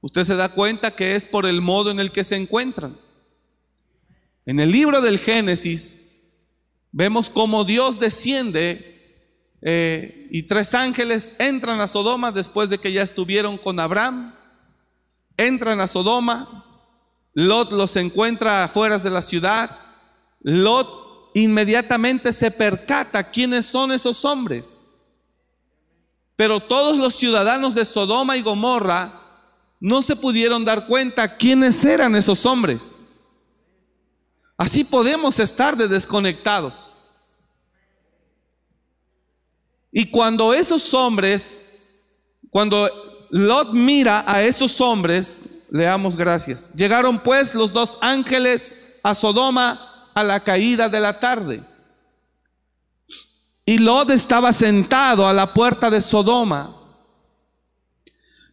[0.00, 2.98] usted se da cuenta que es por el modo en el que se encuentran.
[4.46, 6.06] En el libro del Génesis
[6.92, 8.97] vemos cómo Dios desciende
[9.62, 14.34] eh, y tres ángeles entran a Sodoma después de que ya estuvieron con Abraham.
[15.36, 16.64] Entran a Sodoma,
[17.34, 19.70] Lot los encuentra afuera de la ciudad.
[20.40, 24.80] Lot inmediatamente se percata quiénes son esos hombres.
[26.36, 29.12] Pero todos los ciudadanos de Sodoma y Gomorra
[29.80, 32.94] no se pudieron dar cuenta quiénes eran esos hombres.
[34.56, 36.90] Así podemos estar de desconectados.
[39.92, 41.66] Y cuando esos hombres,
[42.50, 42.88] cuando
[43.30, 46.72] Lot mira a esos hombres, le damos gracias.
[46.74, 51.62] Llegaron pues los dos ángeles a Sodoma a la caída de la tarde.
[53.64, 56.74] Y Lot estaba sentado a la puerta de Sodoma.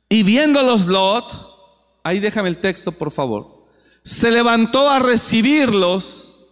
[0.10, 3.56] Y viéndolos Lot, ahí déjame el texto por favor
[4.06, 6.45] se levantó a recibirlos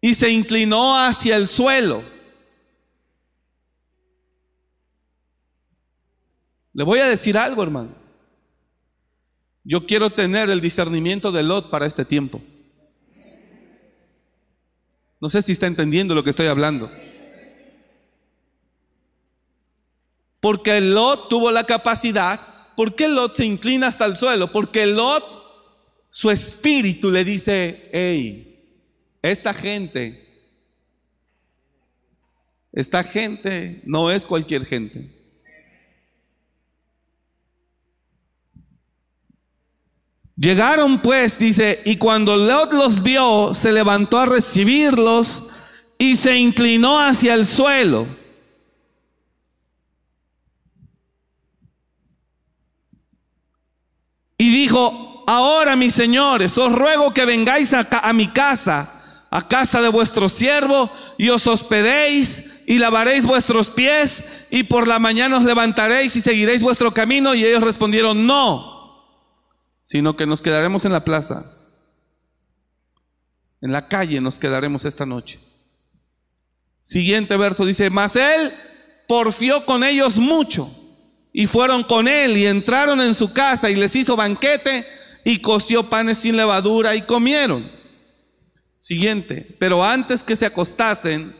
[0.00, 2.02] y se inclinó hacia el suelo.
[6.76, 7.88] Le voy a decir algo, hermano.
[9.64, 12.42] Yo quiero tener el discernimiento de Lot para este tiempo.
[15.18, 16.92] No sé si está entendiendo lo que estoy hablando.
[20.38, 22.38] Porque Lot tuvo la capacidad.
[22.76, 24.52] ¿Por qué Lot se inclina hasta el suelo?
[24.52, 25.24] Porque Lot
[26.10, 28.82] su espíritu le dice, hey,
[29.22, 30.52] esta gente,
[32.70, 35.15] esta gente no es cualquier gente.
[40.36, 45.44] Llegaron pues, dice, y cuando Lot los vio, se levantó a recibirlos
[45.98, 48.06] y se inclinó hacia el suelo.
[54.36, 59.80] Y dijo, ahora, mis señores, os ruego que vengáis a, a mi casa, a casa
[59.80, 65.44] de vuestro siervo, y os hospedéis y lavaréis vuestros pies, y por la mañana os
[65.44, 67.34] levantaréis y seguiréis vuestro camino.
[67.34, 68.75] Y ellos respondieron, no,
[69.86, 71.44] sino que nos quedaremos en la plaza,
[73.60, 75.38] en la calle nos quedaremos esta noche.
[76.82, 78.52] Siguiente verso dice, mas él
[79.06, 80.68] porfió con ellos mucho,
[81.32, 84.84] y fueron con él, y entraron en su casa, y les hizo banquete,
[85.24, 87.70] y coció panes sin levadura y comieron.
[88.80, 91.32] Siguiente, pero antes que se acostasen,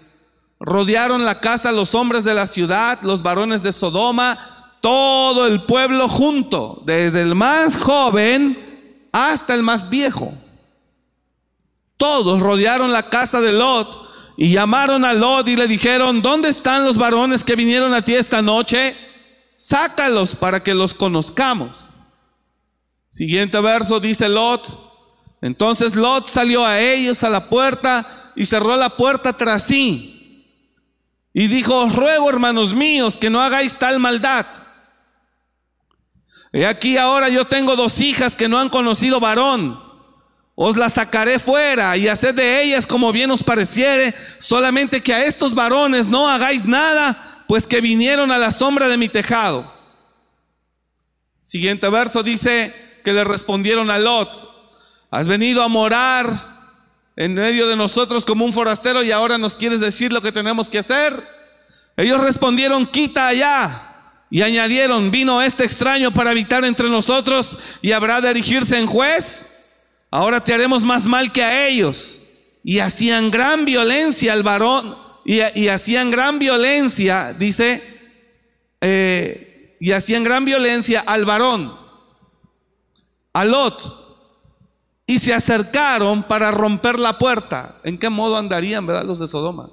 [0.61, 4.56] rodearon la casa los hombres de la ciudad, los varones de Sodoma,
[4.87, 10.33] todo el pueblo junto, desde el más joven hasta el más viejo.
[11.97, 16.85] todos rodearon la casa de Lot y llamaron a Lot y le dijeron, ¿dónde están
[16.85, 18.95] los varones que vinieron a ti esta noche?
[19.57, 21.91] Sácalos para que los conozcamos.
[23.09, 24.69] Siguiente verso dice Lot.
[25.43, 30.45] Entonces Lot salió a ellos a la puerta y cerró la puerta tras sí.
[31.35, 34.47] Y dijo, ruego hermanos míos que no hagáis tal maldad.
[36.57, 39.79] He aquí ahora yo tengo dos hijas que no han conocido varón.
[40.55, 45.27] Os las sacaré fuera y haced de ellas como bien os pareciere, solamente que a
[45.27, 49.71] estos varones no hagáis nada, pues que vinieron a la sombra de mi tejado.
[51.43, 54.71] Siguiente verso dice que le respondieron a Lot,
[55.11, 56.39] has venido a morar
[57.17, 60.71] en medio de nosotros como un forastero y ahora nos quieres decir lo que tenemos
[60.71, 61.23] que hacer.
[61.99, 63.96] Ellos respondieron, quita allá.
[64.31, 69.53] Y añadieron, vino este extraño para habitar entre nosotros y habrá de erigirse en juez.
[70.11, 72.25] Ahora te haremos más mal que a ellos.
[72.65, 77.83] Y hacían gran violencia al varón, y, hacían gran violencia, dice,
[78.81, 81.77] eh, y hacían gran violencia al varón,
[83.33, 84.05] a Lot.
[85.07, 87.79] Y se acercaron para romper la puerta.
[87.85, 89.71] ¿En qué modo andarían, verdad, los de Sodoma?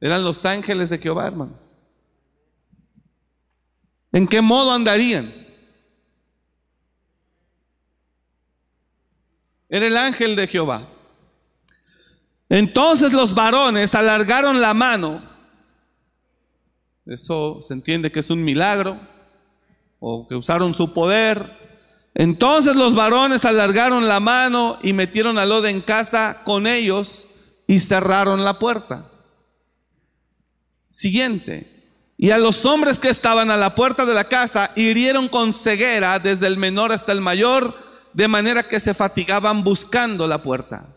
[0.00, 1.67] Eran los ángeles de Jehová, hermano.
[4.12, 5.32] ¿En qué modo andarían?
[9.68, 10.88] Era el ángel de Jehová.
[12.48, 15.22] Entonces los varones alargaron la mano.
[17.04, 18.98] Eso se entiende que es un milagro
[20.00, 21.58] o que usaron su poder.
[22.14, 27.28] Entonces los varones alargaron la mano y metieron a Lod en casa con ellos
[27.66, 29.10] y cerraron la puerta.
[30.90, 31.77] Siguiente.
[32.20, 36.18] Y a los hombres que estaban a la puerta de la casa hirieron con ceguera
[36.18, 37.78] desde el menor hasta el mayor,
[38.12, 40.88] de manera que se fatigaban buscando la puerta.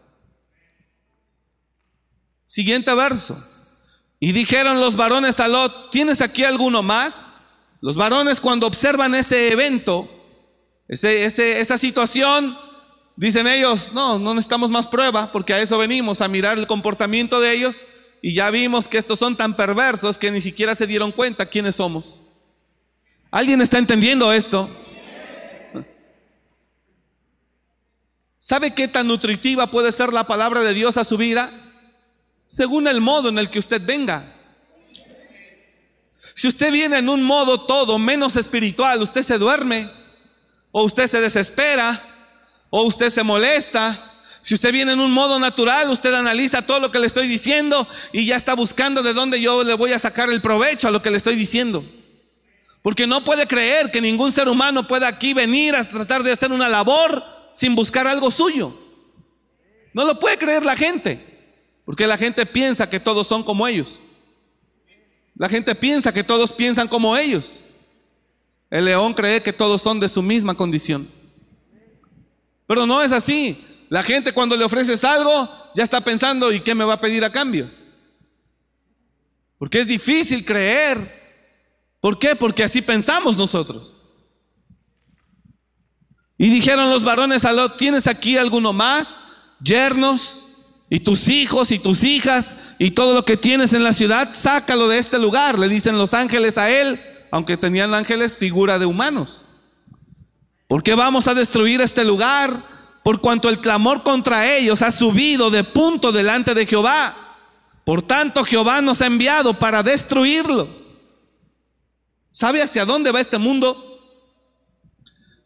[2.44, 3.42] Siguiente verso.
[4.20, 7.36] Y dijeron los varones a Lot, ¿tienes aquí alguno más?
[7.82, 10.10] Los varones cuando observan ese evento,
[10.88, 12.58] esa situación,
[13.16, 17.40] dicen ellos, no, no necesitamos más prueba, porque a eso venimos, a mirar el comportamiento
[17.40, 17.86] de ellos
[18.22, 21.76] y ya vimos que estos son tan perversos que ni siquiera se dieron cuenta quiénes
[21.76, 22.22] somos.
[23.32, 24.70] ¿Alguien está entendiendo esto?
[28.38, 31.52] ¿Sabe qué tan nutritiva puede ser la palabra de Dios a su vida?
[32.46, 34.36] Según el modo en el que usted venga.
[36.36, 39.90] Si usted viene en un modo todo menos espiritual, usted se duerme,
[40.72, 42.02] o usted se desespera,
[42.70, 44.11] o usted se molesta,
[44.42, 47.88] si usted viene en un modo natural, usted analiza todo lo que le estoy diciendo
[48.12, 51.02] y ya está buscando de dónde yo le voy a sacar el provecho a lo
[51.02, 51.84] que le estoy diciendo.
[52.82, 56.52] Porque no puede creer que ningún ser humano pueda aquí venir a tratar de hacer
[56.52, 57.24] una labor
[57.54, 58.76] sin buscar algo suyo.
[59.94, 61.32] No lo puede creer la gente.
[61.86, 64.00] Porque la gente piensa que todos son como ellos.
[65.36, 67.62] La gente piensa que todos piensan como ellos.
[68.72, 71.08] El león cree que todos son de su misma condición.
[72.66, 73.64] Pero no es así.
[73.92, 77.26] La gente cuando le ofreces algo ya está pensando, ¿y qué me va a pedir
[77.26, 77.70] a cambio?
[79.58, 80.98] Porque es difícil creer.
[82.00, 82.38] ¿Por qué?
[82.38, 83.98] Porque así pensamos nosotros.
[86.38, 89.24] Y dijeron los varones a Lot, ¿tienes aquí alguno más?
[89.62, 90.46] Yernos
[90.90, 94.88] y tus hijos y tus hijas y todo lo que tienes en la ciudad, sácalo
[94.88, 95.60] de este lugar.
[95.60, 96.98] Le dicen los ángeles a él,
[97.30, 99.44] aunque tenían ángeles figura de humanos.
[100.70, 102.72] ¿Por qué vamos a destruir este lugar?
[103.04, 107.16] Por cuanto el clamor contra ellos ha subido de punto delante de Jehová.
[107.84, 110.68] Por tanto, Jehová nos ha enviado para destruirlo.
[112.32, 114.00] ¿Sabe hacia dónde va este mundo?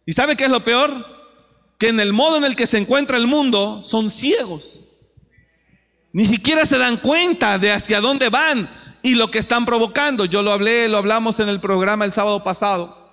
[0.05, 0.91] ¿Y sabe qué es lo peor?
[1.79, 4.81] Que en el modo en el que se encuentra el mundo son ciegos.
[6.11, 8.69] Ni siquiera se dan cuenta de hacia dónde van
[9.01, 10.25] y lo que están provocando.
[10.25, 13.05] Yo lo hablé, lo hablamos en el programa el sábado pasado.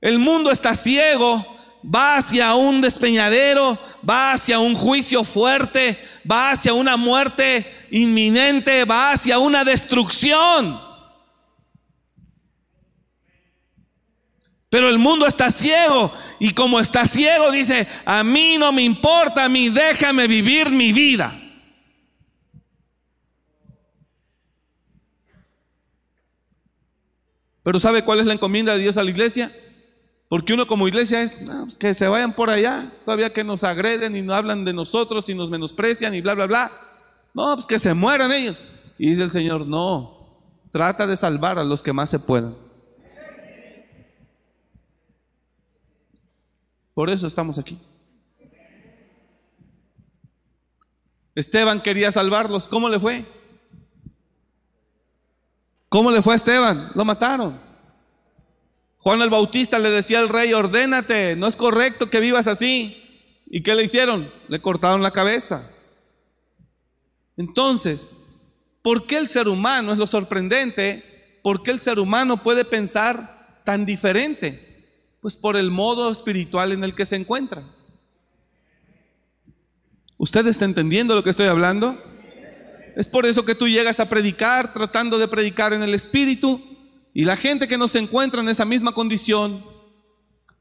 [0.00, 1.55] El mundo está ciego
[1.86, 3.78] va hacia un despeñadero,
[4.08, 5.98] va hacia un juicio fuerte,
[6.30, 10.80] va hacia una muerte inminente, va hacia una destrucción.
[14.68, 19.44] Pero el mundo está ciego y como está ciego dice, a mí no me importa,
[19.44, 21.40] a mí déjame vivir mi vida.
[27.62, 29.50] Pero ¿sabe cuál es la encomienda de Dios a la iglesia?
[30.28, 34.16] Porque uno como iglesia es pues que se vayan por allá, todavía que nos agreden
[34.16, 36.72] y no hablan de nosotros y nos menosprecian y bla, bla, bla.
[37.32, 38.66] No, pues que se mueran ellos.
[38.98, 40.40] Y dice el Señor, no,
[40.72, 42.56] trata de salvar a los que más se puedan.
[46.94, 47.78] Por eso estamos aquí.
[51.34, 52.66] Esteban quería salvarlos.
[52.66, 53.26] ¿Cómo le fue?
[55.90, 56.90] ¿Cómo le fue a Esteban?
[56.94, 57.65] Lo mataron.
[59.06, 63.00] Juan el Bautista le decía al rey, ordénate, no es correcto que vivas así.
[63.48, 64.28] ¿Y qué le hicieron?
[64.48, 65.70] Le cortaron la cabeza.
[67.36, 68.16] Entonces,
[68.82, 73.60] ¿por qué el ser humano, es lo sorprendente, por qué el ser humano puede pensar
[73.64, 75.14] tan diferente?
[75.20, 77.62] Pues por el modo espiritual en el que se encuentra.
[80.16, 81.96] ¿Usted está entendiendo lo que estoy hablando?
[82.96, 86.75] Es por eso que tú llegas a predicar tratando de predicar en el Espíritu
[87.16, 89.64] y la gente que no se encuentra en esa misma condición,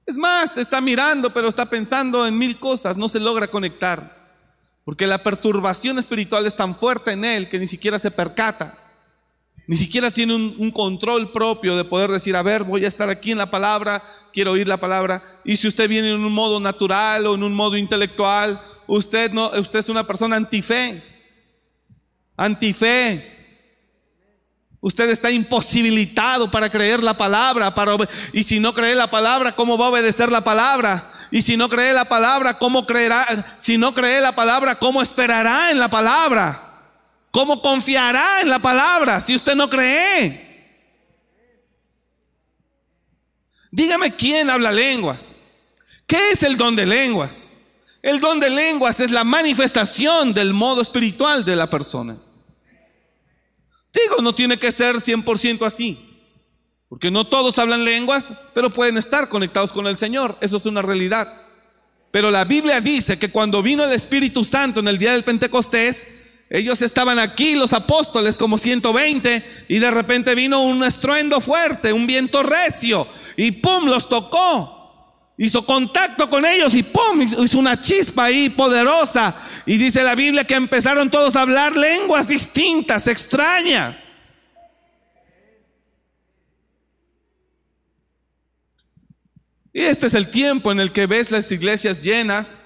[0.06, 4.32] es más, está mirando pero está pensando en mil cosas, no se logra conectar.
[4.86, 8.80] Porque la perturbación espiritual es tan fuerte en él que ni siquiera se percata.
[9.68, 13.32] Ni siquiera tiene un, control propio de poder decir, a ver, voy a estar aquí
[13.34, 14.02] en la palabra,
[14.32, 15.42] quiero oír la palabra.
[15.44, 19.50] Y si usted viene en un modo natural o en un modo intelectual, usted, no,
[19.60, 21.04] usted es una persona antife.
[22.38, 23.35] Antife.
[24.86, 27.74] Usted está imposibilitado para creer la palabra.
[27.74, 27.98] Para,
[28.32, 31.12] y si no cree la palabra, ¿cómo va a obedecer la palabra?
[31.32, 33.26] Y si no cree la palabra, ¿cómo creerá?
[33.58, 36.84] Si no cree la palabra, ¿cómo esperará en la palabra?
[37.32, 40.86] ¿Cómo confiará en la palabra si usted no cree?
[43.72, 45.40] Dígame quién habla lenguas.
[46.06, 47.58] ¿Qué es el don de lenguas?
[48.04, 52.18] El don de lenguas es la manifestación del modo espiritual de la persona.
[53.96, 55.98] Digo, no tiene que ser 100% así,
[56.90, 60.82] porque no todos hablan lenguas, pero pueden estar conectados con el Señor, eso es una
[60.82, 61.42] realidad.
[62.12, 66.08] Pero la Biblia dice que cuando vino el Espíritu Santo en el día del Pentecostés,
[66.50, 72.06] ellos estaban aquí, los apóstoles, como 120, y de repente vino un estruendo fuerte, un
[72.06, 73.86] viento recio, y ¡pum!
[73.86, 74.75] los tocó.
[75.38, 77.22] Hizo contacto con ellos y ¡pum!
[77.22, 79.36] hizo una chispa ahí poderosa.
[79.66, 84.14] Y dice la Biblia que empezaron todos a hablar lenguas distintas, extrañas.
[89.74, 92.66] Y este es el tiempo en el que ves las iglesias llenas,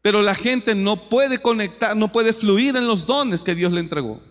[0.00, 3.80] pero la gente no puede conectar, no puede fluir en los dones que Dios le
[3.80, 4.22] entregó.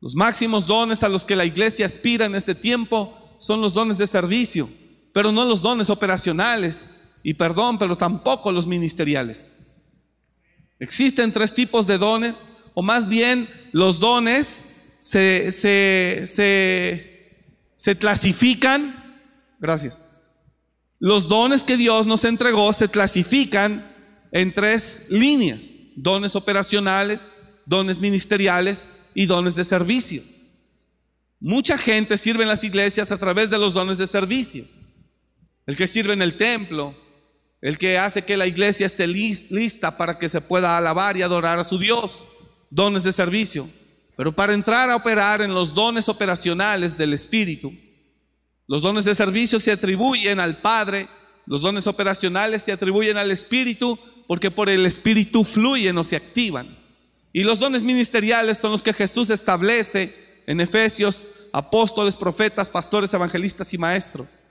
[0.00, 3.98] Los máximos dones a los que la iglesia aspira en este tiempo son los dones
[3.98, 4.68] de servicio
[5.14, 6.90] pero no los dones operacionales,
[7.22, 9.56] y perdón, pero tampoco los ministeriales.
[10.80, 12.44] Existen tres tipos de dones,
[12.74, 14.64] o más bien los dones
[14.98, 16.26] se, se,
[17.76, 19.22] se clasifican,
[19.60, 20.02] gracias,
[20.98, 23.94] los dones que Dios nos entregó se clasifican
[24.32, 27.34] en tres líneas, dones operacionales,
[27.66, 30.22] dones ministeriales y dones de servicio.
[31.38, 34.64] Mucha gente sirve en las iglesias a través de los dones de servicio
[35.66, 36.94] el que sirve en el templo,
[37.60, 41.58] el que hace que la iglesia esté lista para que se pueda alabar y adorar
[41.58, 42.26] a su Dios,
[42.68, 43.68] dones de servicio.
[44.16, 47.72] Pero para entrar a operar en los dones operacionales del Espíritu,
[48.66, 51.08] los dones de servicio se atribuyen al Padre,
[51.46, 53.98] los dones operacionales se atribuyen al Espíritu,
[54.28, 56.78] porque por el Espíritu fluyen o se activan.
[57.32, 63.74] Y los dones ministeriales son los que Jesús establece en Efesios, apóstoles, profetas, pastores, evangelistas
[63.74, 64.43] y maestros.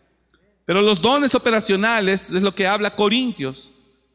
[0.65, 3.71] Pero los dones operacionales es lo que habla Corintios.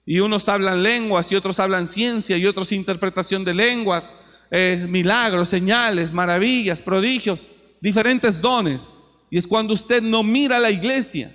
[0.07, 4.15] Y unos hablan lenguas y otros hablan ciencia y otros interpretación de lenguas,
[4.51, 7.49] eh, milagros, señales, maravillas, prodigios,
[7.81, 8.95] diferentes dones.
[9.31, 11.35] Y es cuando usted no mira la iglesia,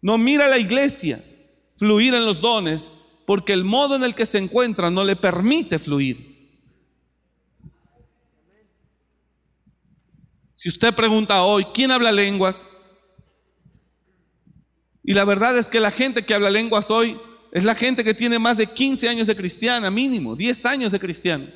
[0.00, 1.22] no mira la iglesia
[1.76, 2.94] fluir en los dones,
[3.26, 6.32] porque el modo en el que se encuentra no le permite fluir.
[10.54, 12.70] Si usted pregunta hoy, ¿quién habla lenguas?
[15.04, 17.18] Y la verdad es que la gente que habla lenguas hoy
[17.50, 21.00] es la gente que tiene más de 15 años de cristiana, mínimo, 10 años de
[21.00, 21.46] cristiano.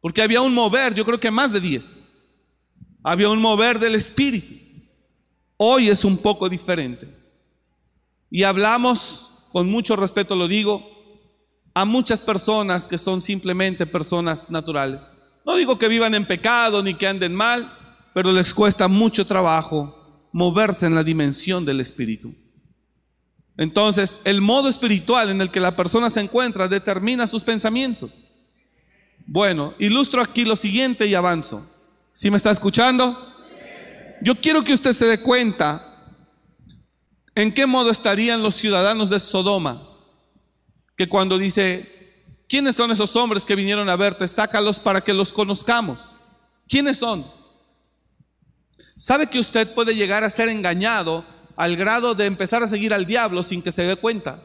[0.00, 1.98] Porque había un mover, yo creo que más de 10.
[3.02, 4.54] Había un mover del Espíritu.
[5.56, 7.08] Hoy es un poco diferente.
[8.30, 10.98] Y hablamos, con mucho respeto lo digo,
[11.74, 15.12] a muchas personas que son simplemente personas naturales.
[15.46, 17.72] No digo que vivan en pecado ni que anden mal,
[18.12, 19.97] pero les cuesta mucho trabajo
[20.38, 22.32] moverse en la dimensión del espíritu.
[23.56, 28.12] Entonces, el modo espiritual en el que la persona se encuentra determina sus pensamientos.
[29.26, 31.68] Bueno, ilustro aquí lo siguiente y avanzo.
[32.12, 33.34] ¿Sí me está escuchando?
[34.22, 35.84] Yo quiero que usted se dé cuenta
[37.34, 39.88] en qué modo estarían los ciudadanos de Sodoma,
[40.96, 44.28] que cuando dice, ¿quiénes son esos hombres que vinieron a verte?
[44.28, 45.98] Sácalos para que los conozcamos.
[46.68, 47.37] ¿Quiénes son?
[48.98, 51.24] ¿Sabe que usted puede llegar a ser engañado
[51.56, 54.42] al grado de empezar a seguir al diablo sin que se dé cuenta?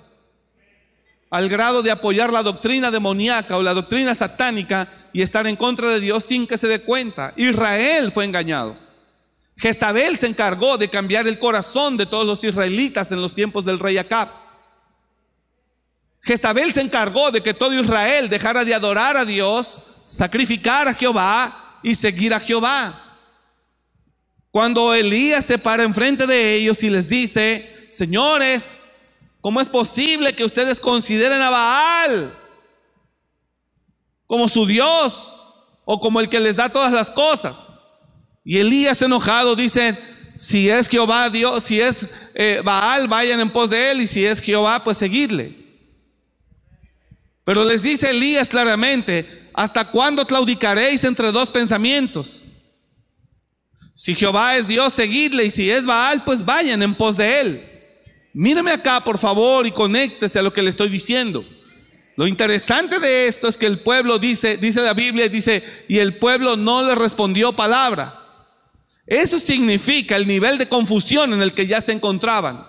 [1.34, 5.90] al grado de apoyar la doctrina demoníaca o la doctrina satánica y estar en contra
[5.90, 7.34] de Dios sin que se dé cuenta.
[7.36, 8.78] Israel fue engañado.
[9.58, 13.80] Jezabel se encargó de cambiar el corazón de todos los israelitas en los tiempos del
[13.80, 14.30] rey Acab.
[16.22, 21.80] Jezabel se encargó de que todo Israel dejara de adorar a Dios, sacrificar a Jehová
[21.82, 23.13] y seguir a Jehová.
[24.54, 28.80] Cuando Elías se para enfrente de ellos y les dice, señores,
[29.44, 32.34] ¿Cómo es posible que ustedes consideren a Baal
[34.26, 35.36] como su Dios
[35.84, 37.68] o como el que les da todas las cosas?
[38.46, 39.98] Y Elías enojado dice,
[40.38, 44.26] si es Jehová Dios, si es eh, Baal, vayan en pos de él, y si
[44.26, 45.54] es Jehová, pues seguidle.
[47.44, 52.46] Pero les dice Elías claramente, ¿hasta cuándo claudicaréis entre dos pensamientos?
[53.94, 57.70] Si Jehová es Dios, seguidle, y si es Baal, pues vayan en pos de él.
[58.34, 61.46] Míreme acá, por favor, y conéctese a lo que le estoy diciendo.
[62.16, 66.18] Lo interesante de esto es que el pueblo dice, dice la Biblia, dice, y el
[66.18, 68.20] pueblo no le respondió palabra.
[69.06, 72.66] Eso significa el nivel de confusión en el que ya se encontraban.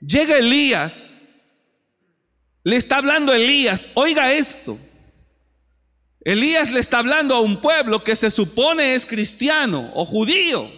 [0.00, 1.16] Llega Elías,
[2.62, 4.78] le está hablando Elías, oiga esto.
[6.26, 10.68] Elías le está hablando a un pueblo que se supone es cristiano o judío.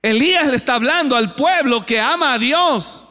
[0.00, 3.04] Elías le está hablando al pueblo que ama a Dios,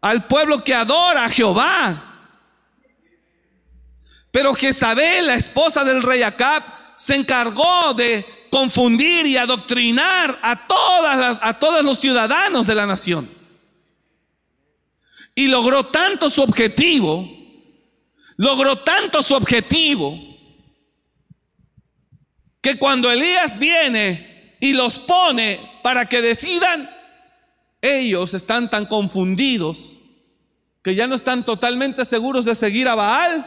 [0.00, 2.32] al pueblo que adora a Jehová.
[4.32, 6.64] Pero Jezabel, la esposa del rey Acab,
[6.96, 10.66] se encargó de confundir y adoctrinar a,
[11.42, 13.30] a todos los ciudadanos de la nación.
[15.36, 17.37] Y logró tanto su objetivo,
[18.38, 20.18] logró tanto su objetivo,
[22.62, 26.88] que cuando Elías viene y los pone para que decidan,
[27.82, 29.98] ellos están tan confundidos
[30.82, 33.44] que ya no están totalmente seguros de seguir a Baal,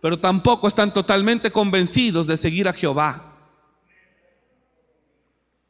[0.00, 3.24] pero tampoco están totalmente convencidos de seguir a Jehová.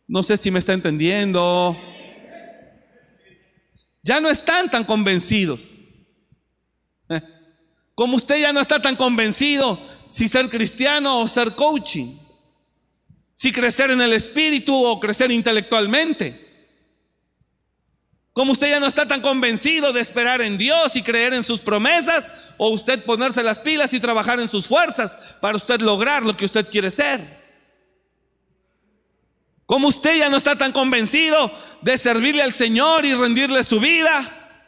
[0.06, 1.76] No sé si me está entendiendo.
[4.02, 5.77] Ya no están tan convencidos.
[7.99, 9.76] Como usted ya no está tan convencido
[10.09, 12.14] si ser cristiano o ser coaching
[13.34, 16.46] si crecer en el espíritu o crecer intelectualmente.
[18.32, 21.59] Como usted ya no está tan convencido de esperar en Dios y creer en sus
[21.59, 26.36] promesas, o usted ponerse las pilas y trabajar en sus fuerzas para usted lograr lo
[26.36, 27.20] que usted quiere ser.
[29.66, 31.51] Como usted ya no está tan convencido
[31.82, 34.61] de servirle al Señor y rendirle su vida,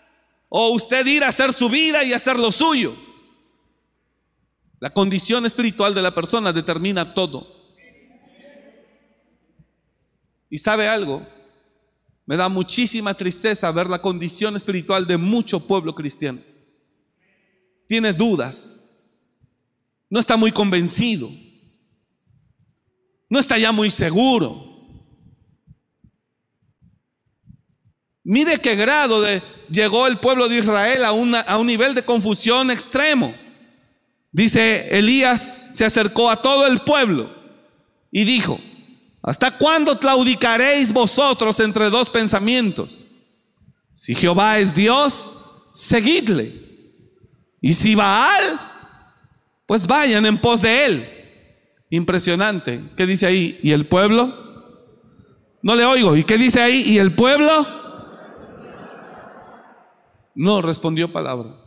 [0.48, 3.09] o usted ir a hacer su vida y hacer lo suyo.
[4.80, 7.46] La condición espiritual de la persona determina todo.
[10.48, 11.24] Y sabe algo,
[12.24, 16.40] me da muchísima tristeza ver la condición espiritual de mucho pueblo cristiano.
[17.86, 18.88] Tiene dudas,
[20.08, 21.30] no está muy convencido,
[23.28, 24.66] no está ya muy seguro.
[28.24, 32.70] Mire qué grado de, llegó el pueblo de Israel a, a un nivel de confusión
[32.70, 33.34] extremo.
[34.32, 37.30] Dice, Elías se acercó a todo el pueblo
[38.12, 38.60] y dijo,
[39.22, 43.06] ¿Hasta cuándo claudicaréis vosotros entre dos pensamientos?
[43.92, 45.30] Si Jehová es Dios,
[45.72, 46.52] seguidle.
[47.60, 48.58] Y si Baal,
[49.66, 51.08] pues vayan en pos de él.
[51.90, 52.80] Impresionante.
[52.96, 53.58] ¿Qué dice ahí?
[53.62, 54.34] ¿Y el pueblo?
[55.60, 56.16] No le oigo.
[56.16, 56.82] ¿Y qué dice ahí?
[56.86, 57.66] ¿Y el pueblo?
[60.34, 61.59] No respondió palabra.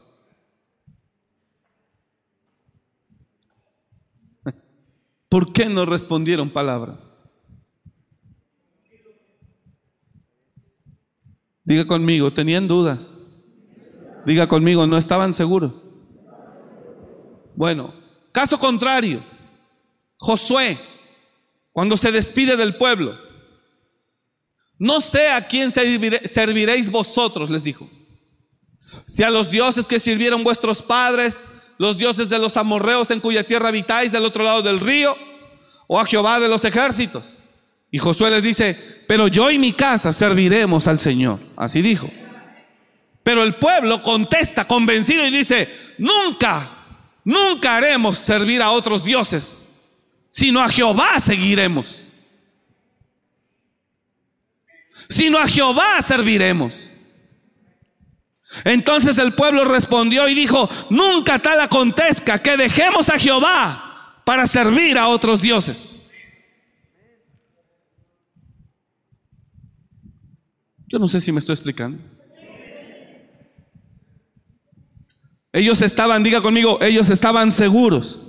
[5.34, 7.00] ¿Por qué no respondieron palabra?
[11.64, 13.16] Diga conmigo, tenían dudas.
[14.28, 15.74] Diga conmigo, no estaban seguros.
[17.56, 17.96] Bueno,
[18.32, 19.24] caso contrario,
[20.18, 20.78] Josué,
[21.72, 23.18] cuando se despide del pueblo,
[24.78, 27.90] no sé a quién serviréis vosotros, les dijo.
[29.08, 31.50] Si a los dioses que sirvieron vuestros padres,
[31.84, 35.18] los dioses de los amorreos en cuya tierra habitáis del otro lado del río,
[35.86, 37.40] o a Jehová de los ejércitos.
[37.92, 41.40] Y Josué les dice, pero yo y mi casa serviremos al Señor.
[41.58, 42.10] Así dijo.
[43.22, 46.70] Pero el pueblo contesta convencido y dice, nunca,
[47.26, 49.66] nunca haremos servir a otros dioses,
[50.30, 52.06] sino a Jehová seguiremos.
[55.10, 56.90] Sino a Jehová serviremos.
[58.64, 64.98] Entonces el pueblo respondió y dijo, nunca tal acontezca que dejemos a Jehová para servir
[64.98, 65.94] a otros dioses.
[70.88, 71.98] Yo no sé si me estoy explicando.
[75.52, 78.20] Ellos estaban, diga conmigo, ellos estaban seguros.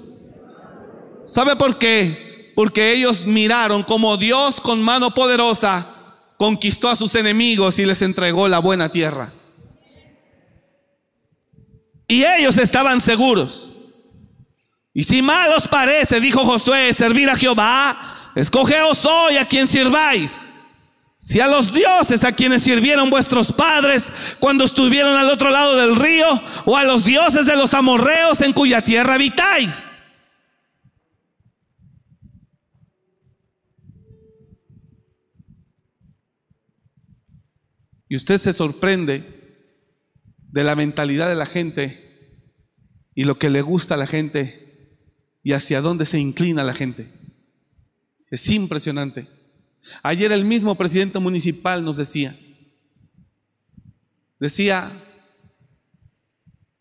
[1.27, 2.53] ¿Sabe por qué?
[2.55, 5.87] Porque ellos miraron como Dios con mano poderosa
[6.37, 9.33] conquistó a sus enemigos y les entregó la buena tierra.
[12.07, 13.71] Y ellos estaban seguros.
[14.93, 20.53] Y si mal os parece, dijo Josué, servir a Jehová, escogeos hoy a quien sirváis.
[21.17, 25.97] Si a los dioses a quienes sirvieron vuestros padres cuando estuvieron al otro lado del
[25.97, 26.27] río,
[26.67, 29.91] o a los dioses de los amorreos en cuya tierra habitáis.
[38.09, 39.34] Y usted se sorprende
[40.55, 42.39] de la mentalidad de la gente
[43.17, 44.95] y lo que le gusta a la gente
[45.43, 47.09] y hacia dónde se inclina la gente.
[48.31, 49.27] Es impresionante.
[50.05, 52.39] Ayer el mismo presidente municipal nos decía,
[54.39, 54.93] decía,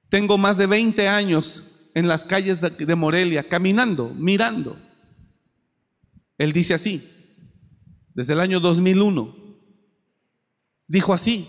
[0.07, 4.78] tengo más de 20 años en las calles de, Morelia caminando, mirando.
[6.38, 7.09] Él dice así,
[8.13, 9.36] desde el año 2001
[10.88, 11.47] dijo así,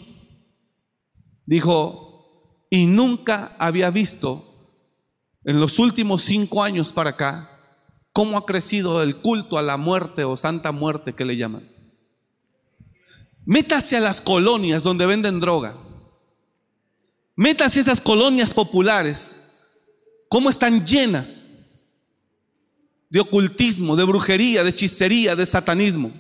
[1.45, 2.04] dijo,
[2.75, 4.45] y nunca había visto
[5.45, 7.49] en los últimos cinco años para acá
[8.13, 11.71] cómo ha crecido el culto a la muerte o santa muerte que le llaman.
[13.47, 15.77] Métase a las colonias donde venden droga.
[17.37, 19.49] Métase a esas colonias populares,
[20.29, 21.53] cómo están llenas
[23.09, 26.11] de ocultismo, de brujería, de hechicería, de satanismo.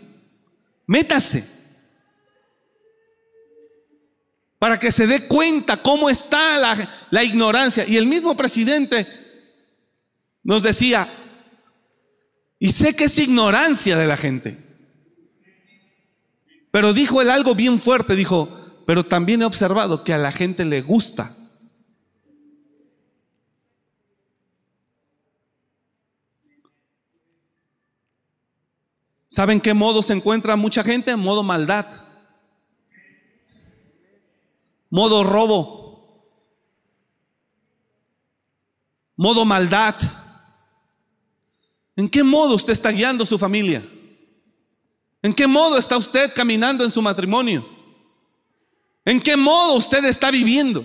[0.86, 1.48] Métase
[4.64, 6.58] para que se dé cuenta cómo está
[7.10, 7.84] la, ignorancia.
[7.86, 9.06] Y el mismo presidente
[10.42, 11.06] nos decía,
[12.58, 14.56] y sé que es ignorancia de la gente,
[16.70, 20.64] pero dijo él algo bien fuerte, dijo, pero también he observado que a la gente
[20.64, 21.36] le gusta.
[29.26, 31.10] ¿Saben qué modo se encuentra mucha gente?
[31.10, 32.03] En modo maldad
[34.95, 36.30] modo robo,
[39.16, 39.97] modo maldad.
[41.97, 43.84] ¿En qué modo usted está guiando su familia?
[45.20, 47.68] ¿En qué modo está usted caminando en su matrimonio?
[49.05, 50.84] ¿En qué modo usted está viviendo?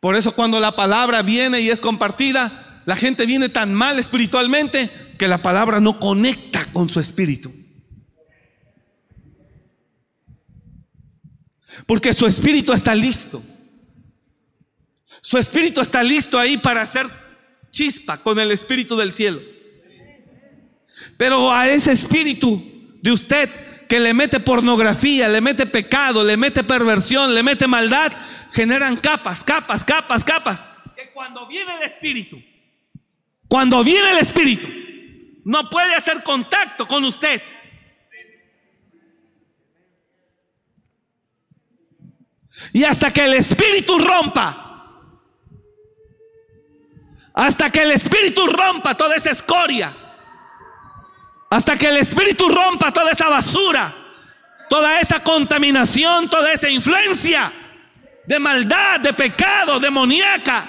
[0.00, 4.88] Por eso cuando la palabra viene y es compartida, la gente viene tan mal espiritualmente
[5.18, 7.52] que la palabra no conecta con su espíritu.
[11.86, 13.42] Porque su espíritu está listo.
[15.20, 17.06] Su espíritu está listo ahí para hacer
[17.70, 19.40] chispa con el espíritu del cielo.
[21.16, 22.62] Pero a ese espíritu
[23.00, 23.48] de usted
[23.88, 28.12] que le mete pornografía, le mete pecado, le mete perversión, le mete maldad,
[28.52, 30.68] generan capas, capas, capas, capas.
[30.96, 32.42] Que cuando viene el espíritu,
[33.48, 34.68] cuando viene el espíritu,
[35.44, 37.42] no puede hacer contacto con usted.
[42.72, 44.58] Y hasta que el espíritu rompa,
[47.34, 49.92] hasta que el espíritu rompa toda esa escoria,
[51.50, 53.94] hasta que el espíritu rompa toda esa basura,
[54.68, 57.52] toda esa contaminación, toda esa influencia
[58.24, 60.66] de maldad, de pecado, demoníaca,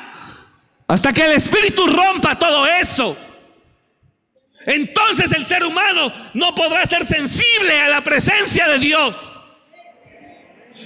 [0.87, 3.17] hasta que el espíritu rompa todo eso.
[4.65, 9.32] Entonces el ser humano no podrá ser sensible a la presencia de Dios.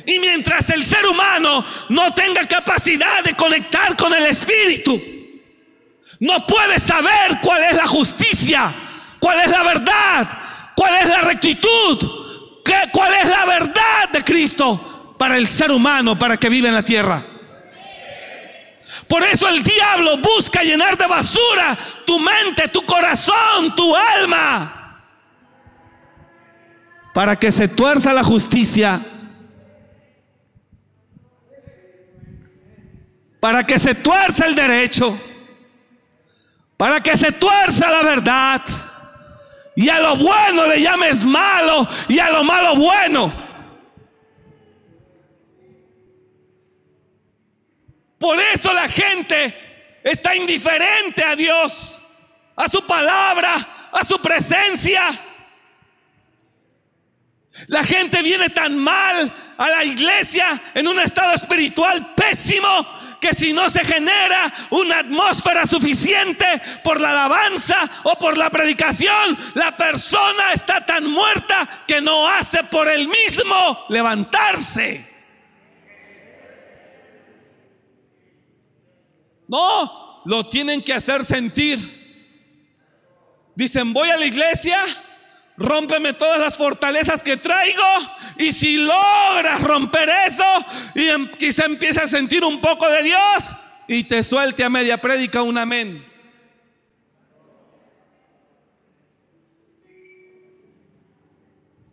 [0.06, 5.02] Y mientras el ser humano no tenga capacidad de conectar con el Espíritu,
[6.20, 8.74] no puede saber cuál es la justicia,
[9.20, 10.28] cuál es la verdad,
[10.76, 12.28] cuál es la rectitud,
[12.92, 16.84] cuál es la verdad de Cristo para el ser humano, para que vive en la
[16.84, 17.24] tierra.
[19.08, 25.02] Por eso el diablo busca llenar de basura tu mente, tu corazón, tu alma.
[27.14, 29.00] Para que se tuerza la justicia
[33.40, 35.18] para que se tuerza el derecho,
[36.76, 38.62] para que se tuerza la verdad,
[39.76, 43.48] y a lo bueno le llames malo y a lo malo bueno.
[48.18, 52.02] Por eso la gente está indiferente a Dios,
[52.56, 55.12] a su palabra, a su presencia.
[57.68, 63.54] La gente viene tan mal a la iglesia en un estado espiritual pésimo que si
[63.54, 66.46] no se genera una atmósfera suficiente
[66.84, 72.64] por la alabanza o por la predicación, la persona está tan muerta que no hace
[72.64, 75.06] por él mismo levantarse.
[79.48, 81.98] No, lo tienen que hacer sentir.
[83.56, 84.84] Dicen, voy a la iglesia,
[85.56, 87.84] rómpeme todas las fortalezas que traigo
[88.40, 90.44] y si logras romper eso
[90.96, 93.56] y em, quizá empieza a sentir un poco de Dios
[93.88, 96.06] y te suelte a media prédica un amén.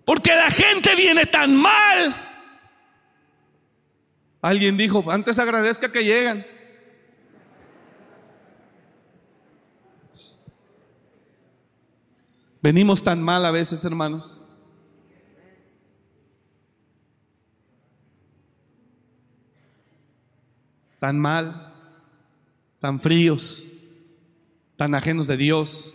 [0.05, 2.15] Porque la gente viene tan mal.
[4.43, 6.45] Alguien dijo, antes agradezca que llegan.
[12.61, 14.39] Venimos tan mal a veces, hermanos.
[21.05, 21.71] Tan mal,
[22.81, 23.63] tan fríos,
[24.75, 25.93] tan ajenos de Dios.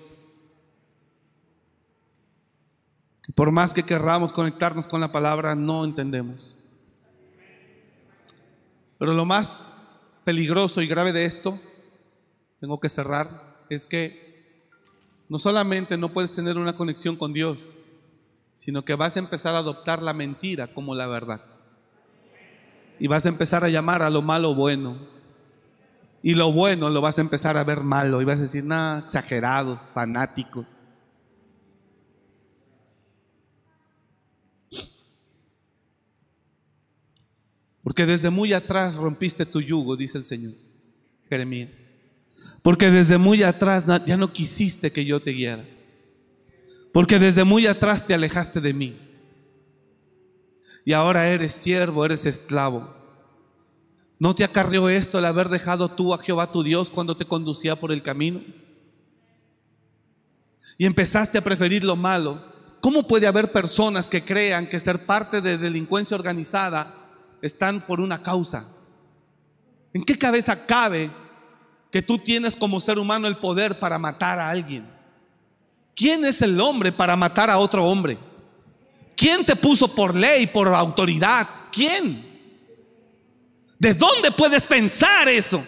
[3.24, 6.54] Que por más que querramos conectarnos con la palabra, no entendemos.
[9.00, 9.74] Pero lo más
[10.26, 11.60] peligroso y grave de esto,
[12.60, 14.62] tengo que cerrar, es que
[15.28, 17.74] no solamente no puedes tener una conexión con Dios,
[18.54, 21.42] sino que vas a empezar a adoptar la mentira como la verdad.
[23.00, 24.98] Y vas a empezar a llamar a lo malo bueno.
[26.22, 28.22] Y lo bueno lo vas a empezar a ver malo.
[28.22, 30.86] Y vas a decir, nada, exagerados, fanáticos.
[37.84, 40.54] Porque desde muy atrás rompiste tu yugo, dice el Señor.
[41.28, 41.82] Jeremías.
[42.62, 45.66] Porque desde muy atrás ya no quisiste que yo te guiara.
[46.92, 49.09] Porque desde muy atrás te alejaste de mí.
[50.86, 52.96] Y ahora eres siervo, eres esclavo.
[54.18, 57.76] ¿No te acarrió esto el haber dejado tú a Jehová tu Dios cuando te conducía
[57.76, 58.42] por el camino?
[60.78, 62.44] Y empezaste a preferir lo malo.
[62.82, 66.94] ¿Cómo puede haber personas que crean que ser parte de delincuencia organizada
[67.42, 68.68] están por una causa?
[69.94, 71.12] ¿En qué cabeza cabe
[71.92, 74.88] que tú tienes como ser humano el poder para matar a alguien.
[75.96, 78.18] ¿Quién es el hombre para matar a otro hombre?
[79.20, 81.46] ¿Quién te puso por ley, por autoridad?
[81.74, 82.26] ¿Quién?
[83.78, 85.62] ¿De dónde puedes pensar eso?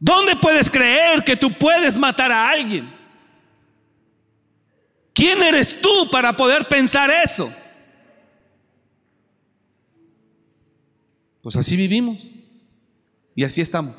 [0.00, 2.92] ¿Dónde puedes creer que tú puedes matar a alguien?
[5.14, 7.52] ¿Quién eres tú para poder pensar eso?
[11.40, 12.26] Pues así vivimos
[13.36, 13.94] y así estamos.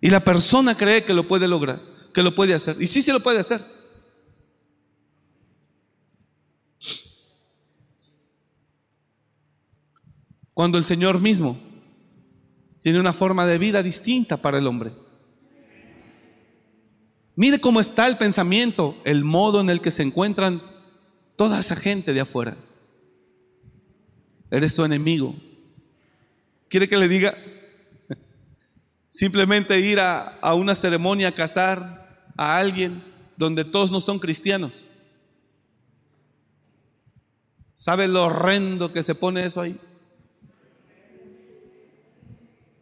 [0.00, 2.80] Y la persona cree que lo puede lograr, que lo puede hacer.
[2.80, 3.60] Y sí se lo puede hacer.
[10.54, 11.58] Cuando el Señor mismo
[12.80, 14.92] tiene una forma de vida distinta para el hombre.
[17.34, 20.62] Mire cómo está el pensamiento, el modo en el que se encuentran
[21.36, 22.56] toda esa gente de afuera
[24.50, 25.34] eres su enemigo.
[26.70, 27.36] ¿Quiere que le diga?
[29.06, 32.05] Simplemente ir a, a una ceremonia a casar
[32.36, 33.02] a alguien
[33.36, 34.84] donde todos no son cristianos.
[37.74, 39.78] ¿Sabe lo horrendo que se pone eso ahí?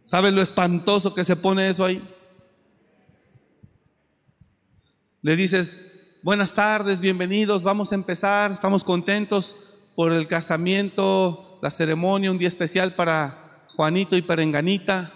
[0.05, 2.03] ¿Sabe lo espantoso que se pone eso ahí?
[5.23, 9.57] Le dices, buenas tardes, bienvenidos, vamos a empezar, estamos contentos
[9.95, 15.11] por el casamiento la ceremonia, un día especial para Juanito y Perenganita.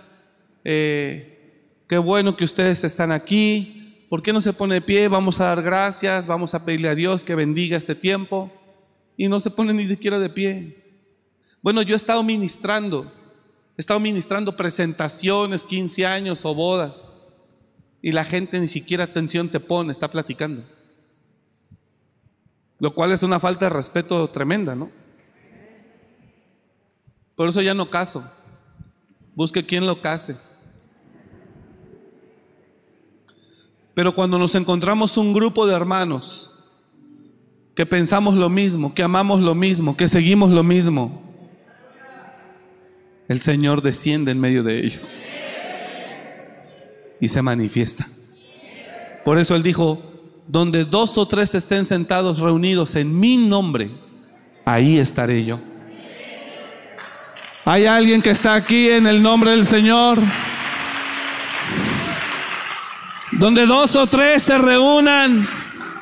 [0.64, 3.87] Eh, qué bueno que ustedes están aquí.
[4.08, 5.08] ¿Por qué no se pone de pie?
[5.08, 8.50] Vamos a dar gracias, vamos a pedirle a Dios que bendiga este tiempo.
[9.16, 10.84] Y no se pone ni siquiera de pie.
[11.60, 13.12] Bueno, yo he estado ministrando,
[13.76, 17.12] he estado ministrando presentaciones, 15 años o bodas.
[18.00, 20.64] Y la gente ni siquiera atención te pone, está platicando.
[22.78, 24.90] Lo cual es una falta de respeto tremenda, ¿no?
[27.34, 28.24] Por eso ya no caso.
[29.34, 30.36] Busque quien lo case.
[33.98, 36.52] Pero cuando nos encontramos un grupo de hermanos
[37.74, 41.20] que pensamos lo mismo, que amamos lo mismo, que seguimos lo mismo,
[43.26, 45.20] el Señor desciende en medio de ellos
[47.20, 48.06] y se manifiesta.
[49.24, 50.00] Por eso Él dijo,
[50.46, 53.90] donde dos o tres estén sentados reunidos en mi nombre,
[54.64, 55.58] ahí estaré yo.
[57.64, 60.20] ¿Hay alguien que está aquí en el nombre del Señor?
[63.38, 65.46] Donde dos o tres se reúnan,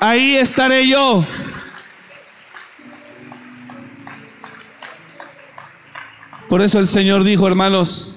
[0.00, 1.24] ahí estaré yo.
[6.48, 8.16] Por eso el Señor dijo, hermanos,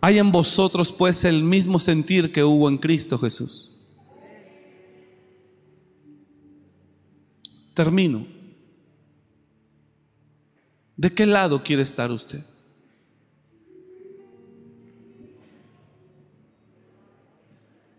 [0.00, 3.70] hay en vosotros pues el mismo sentir que hubo en Cristo Jesús.
[7.74, 8.26] Termino.
[10.96, 12.44] ¿De qué lado quiere estar usted?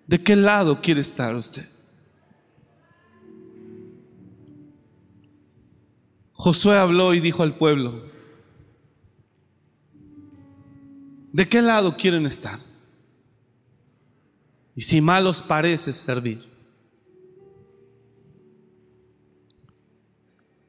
[0.07, 1.67] ¿De qué lado quiere estar usted?
[6.33, 8.03] Josué habló y dijo al pueblo,
[11.31, 12.59] ¿de qué lado quieren estar?
[14.75, 16.43] Y si mal os parece servir,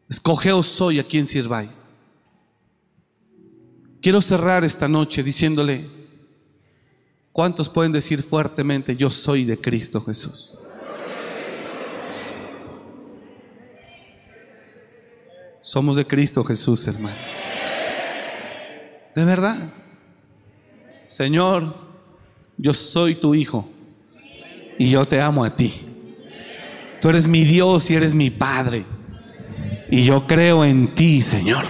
[0.08, 1.86] escogeos hoy a quien sirváis.
[4.00, 5.95] Quiero cerrar esta noche diciéndole,
[7.36, 10.56] ¿cuántos pueden decir fuertemente, yo soy de Cristo Jesús?
[15.60, 17.18] Somos de Cristo Jesús, hermanos.
[19.14, 19.68] De verdad.
[21.04, 21.74] Señor,
[22.56, 23.68] yo soy tu hijo
[24.78, 25.74] y yo te amo a ti.
[27.02, 28.86] Tú eres mi Dios y eres mi Padre.
[29.90, 31.66] Y yo creo en ti, Señor.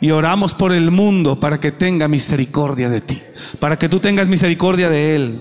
[0.00, 3.22] Y oramos por el mundo para que tenga misericordia de ti,
[3.58, 5.40] para que tú tengas misericordia de él.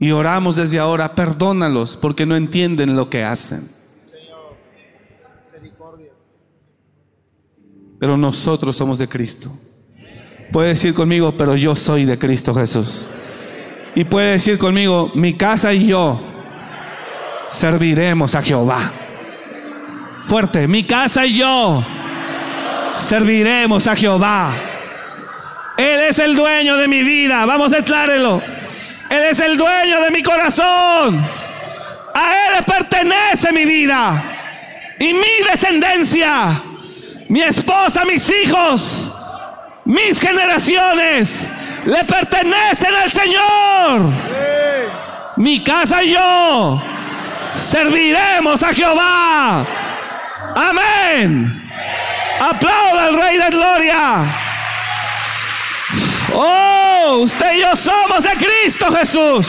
[0.00, 3.68] Y oramos desde ahora, perdónalos porque no entienden lo que hacen.
[7.98, 9.50] Pero nosotros somos de Cristo.
[10.52, 13.06] Puede decir conmigo, pero yo soy de Cristo Jesús.
[13.94, 16.20] Y puede decir conmigo, mi casa y yo
[17.48, 18.92] serviremos a Jehová.
[20.28, 21.82] Fuerte, mi casa y yo
[22.94, 24.52] serviremos a Jehová.
[25.78, 27.46] Él es el dueño de mi vida.
[27.46, 28.42] Vamos a declararlo.
[29.08, 31.26] Él es el dueño de mi corazón.
[32.14, 34.22] A Él pertenece mi vida
[34.98, 36.62] y mi descendencia,
[37.28, 39.10] mi esposa, mis hijos,
[39.86, 41.46] mis generaciones
[41.86, 44.12] le pertenecen al Señor.
[45.36, 46.82] Mi casa y yo
[47.54, 49.64] serviremos a Jehová.
[50.58, 51.62] Amén.
[52.40, 54.24] Aplauda al Rey de Gloria.
[56.34, 59.46] Oh, usted y yo somos de Cristo Jesús.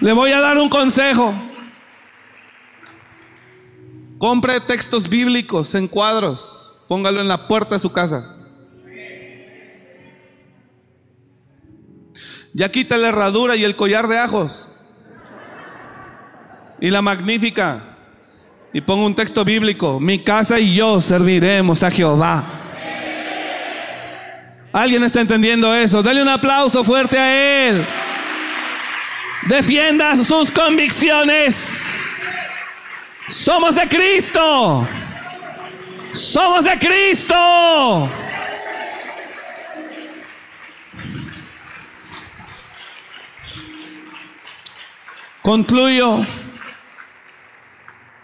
[0.00, 1.34] Le voy a dar un consejo.
[4.18, 6.72] Compre textos bíblicos en cuadros.
[6.88, 8.37] Póngalo en la puerta de su casa.
[12.58, 14.68] Ya quita la herradura y el collar de ajos.
[16.80, 17.80] Y la magnífica.
[18.72, 20.00] Y pongo un texto bíblico.
[20.00, 22.44] Mi casa y yo serviremos a Jehová.
[24.72, 26.02] ¿Alguien está entendiendo eso?
[26.02, 27.86] Dale un aplauso fuerte a Él.
[29.46, 31.86] Defienda sus convicciones.
[33.28, 34.84] Somos de Cristo.
[36.10, 38.10] Somos de Cristo.
[45.42, 46.26] Concluyo.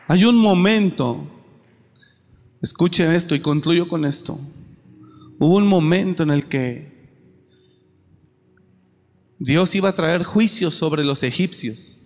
[0.07, 1.27] Hay un momento,
[2.61, 4.39] escuchen esto y concluyo con esto.
[5.39, 6.93] Hubo un momento en el que
[9.39, 11.97] Dios iba a traer juicio sobre los egipcios.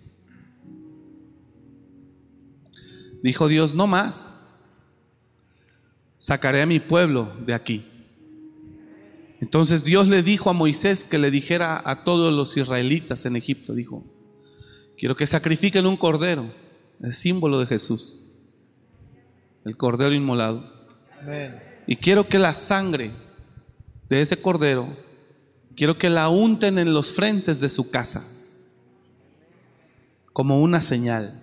[3.21, 4.41] Dijo Dios, no más.
[6.17, 7.85] Sacaré a mi pueblo de aquí.
[9.41, 13.73] Entonces Dios le dijo a Moisés que le dijera a todos los israelitas en Egipto,
[13.73, 14.03] dijo,
[14.99, 16.45] quiero que sacrifiquen un cordero,
[17.01, 18.19] el símbolo de Jesús,
[19.65, 20.71] el cordero inmolado.
[21.87, 23.11] Y quiero que la sangre
[24.07, 25.09] de ese cordero
[25.79, 28.27] Quiero que la unten en los frentes de su casa
[30.33, 31.41] como una señal.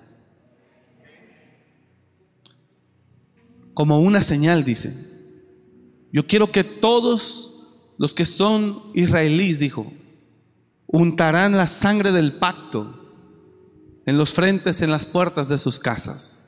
[3.73, 4.93] Como una señal, dice.
[6.13, 7.55] Yo quiero que todos
[7.97, 9.91] los que son israelíes, dijo,
[10.87, 13.06] untarán la sangre del pacto
[14.07, 16.43] en los frentes, en las puertas de sus casas.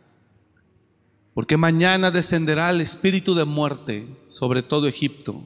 [1.35, 5.45] Porque mañana descenderá el espíritu de muerte sobre todo Egipto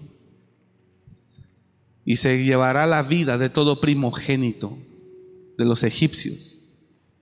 [2.05, 4.79] y se llevará la vida de todo primogénito
[5.59, 6.59] de los egipcios.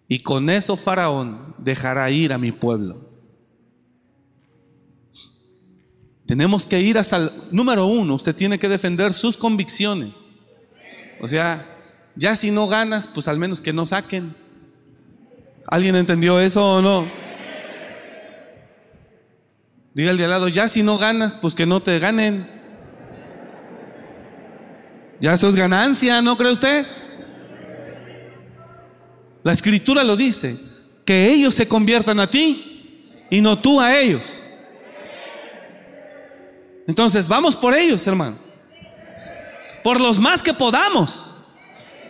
[0.09, 3.09] Y con eso Faraón dejará ir a mi pueblo.
[6.27, 10.29] Tenemos que ir hasta el número uno, usted tiene que defender sus convicciones.
[11.21, 11.77] O sea,
[12.17, 14.35] ya si no ganas, pues al menos que no saquen.
[15.71, 17.11] ¿Alguien entendió eso o no?
[19.95, 22.47] Diga el de al lado, ya si no ganas, pues que no te ganen.
[25.21, 26.87] Ya eso es ganancia, ¿no cree usted?
[29.43, 30.57] La escritura lo dice,
[31.05, 34.43] que ellos se conviertan a ti y no tú a ellos.
[36.87, 38.39] Entonces, vamos por ellos, hermano.
[39.85, 41.30] Por los más que podamos.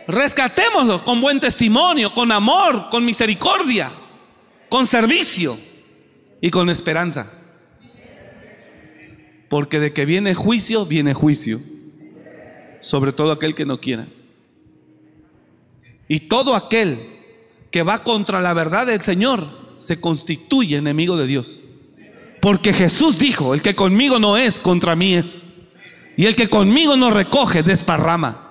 [0.07, 3.93] Rescatémoslos con buen testimonio, con amor, con misericordia,
[4.69, 5.59] con servicio
[6.41, 7.31] y con esperanza.
[9.49, 11.61] Porque de que viene juicio, viene juicio.
[12.81, 14.07] Sobre todo aquel que no quiera.
[16.09, 16.99] Y todo aquel
[17.71, 21.63] que va contra la verdad del Señor se constituye enemigo de Dios.
[22.41, 25.55] Porque Jesús dijo, el que conmigo no es, contra mí es.
[26.17, 28.50] Y el que conmigo no recoge, desparrama.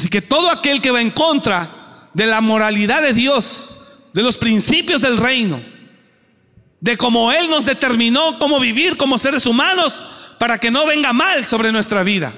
[0.00, 3.76] Así que todo aquel que va en contra de la moralidad de Dios,
[4.14, 5.62] de los principios del reino,
[6.80, 10.02] de cómo Él nos determinó cómo vivir como seres humanos
[10.38, 12.32] para que no venga mal sobre nuestra vida.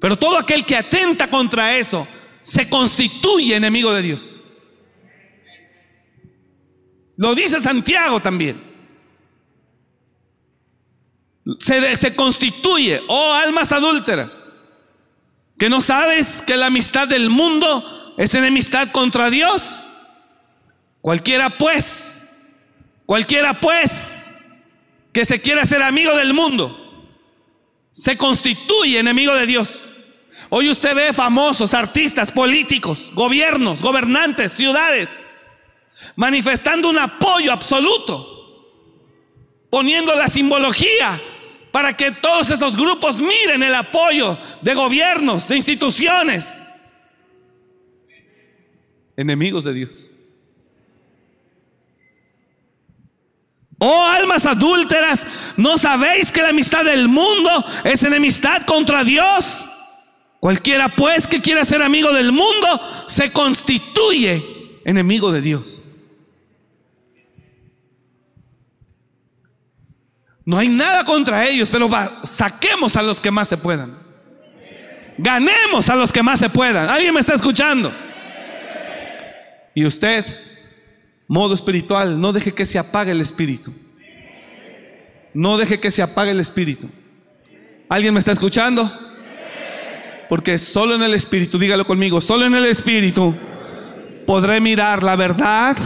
[0.00, 2.08] Pero todo aquel que atenta contra eso
[2.40, 4.42] se constituye enemigo de Dios.
[7.18, 8.62] Lo dice Santiago también.
[11.58, 14.49] Se, se, constituye, oh almas adúlteras,
[15.60, 19.84] que no sabes que la amistad del mundo es enemistad contra Dios.
[21.02, 22.26] Cualquiera pues,
[23.04, 24.30] cualquiera pues
[25.12, 27.12] que se quiera ser amigo del mundo,
[27.90, 29.90] se constituye enemigo de Dios.
[30.48, 35.28] Hoy usted ve famosos, artistas, políticos, gobiernos, gobernantes, ciudades,
[36.16, 38.66] manifestando un apoyo absoluto,
[39.68, 41.20] poniendo la simbología
[41.70, 46.62] para que todos esos grupos miren el apoyo de gobiernos, de instituciones,
[49.16, 50.10] enemigos de Dios.
[53.82, 57.50] Oh almas adúlteras, ¿no sabéis que la amistad del mundo
[57.84, 59.64] es enemistad contra Dios?
[60.38, 62.68] Cualquiera pues que quiera ser amigo del mundo
[63.06, 65.82] se constituye enemigo de Dios.
[70.50, 71.88] No hay nada contra ellos, pero
[72.24, 73.96] saquemos a los que más se puedan.
[75.16, 76.90] Ganemos a los que más se puedan.
[76.90, 77.92] ¿Alguien me está escuchando?
[79.76, 80.26] Y usted,
[81.28, 83.72] modo espiritual, no deje que se apague el espíritu.
[85.34, 86.90] No deje que se apague el espíritu.
[87.88, 88.90] ¿Alguien me está escuchando?
[90.28, 93.36] Porque solo en el Espíritu, dígalo conmigo, solo en el Espíritu
[94.26, 95.76] podré mirar la verdad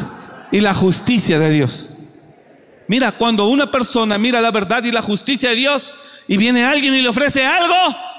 [0.50, 1.90] y la justicia de Dios.
[2.86, 5.94] Mira, cuando una persona mira la verdad y la justicia de Dios
[6.28, 7.74] y viene alguien y le ofrece algo,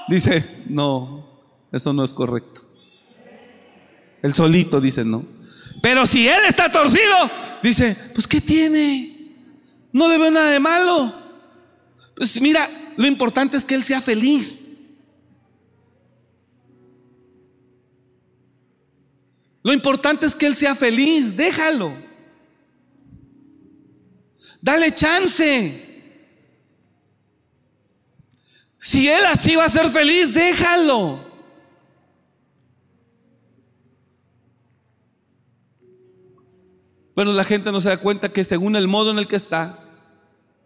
[0.08, 1.26] dice, no,
[1.72, 2.62] eso no es correcto.
[4.22, 5.24] El solito dice no.
[5.80, 7.30] Pero si él está torcido,
[7.62, 9.14] dice, pues ¿qué tiene?
[9.92, 11.12] No le veo nada de malo.
[12.16, 14.72] Pues mira, lo importante es que él sea feliz.
[19.62, 22.05] Lo importante es que él sea feliz, déjalo.
[24.60, 25.82] Dale chance.
[28.76, 31.24] Si él así va a ser feliz, déjalo.
[37.14, 39.82] Pero la gente no se da cuenta que según el modo en el que está,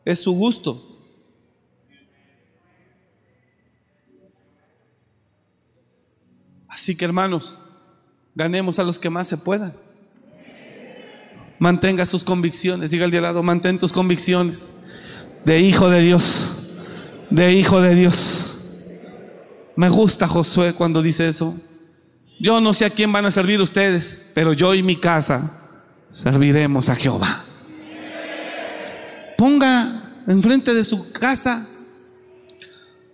[0.04, 0.86] es su gusto.
[6.68, 7.58] Así que hermanos,
[8.34, 9.74] Ganemos a los que más se puedan.
[11.60, 12.90] Mantenga sus convicciones.
[12.90, 14.72] Diga al de lado, mantén tus convicciones
[15.44, 16.56] de hijo de Dios.
[17.30, 18.64] De hijo de Dios.
[19.76, 21.54] Me gusta Josué cuando dice eso.
[22.40, 25.52] Yo no sé a quién van a servir ustedes, pero yo y mi casa
[26.08, 27.44] serviremos a Jehová.
[29.38, 31.68] Ponga enfrente de su casa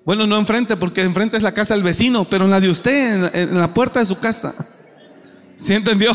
[0.07, 3.29] bueno, no enfrente, porque enfrente es la casa del vecino, pero en la de usted,
[3.35, 4.55] en, la puerta de su casa.
[5.57, 6.13] ¿Sí entendió?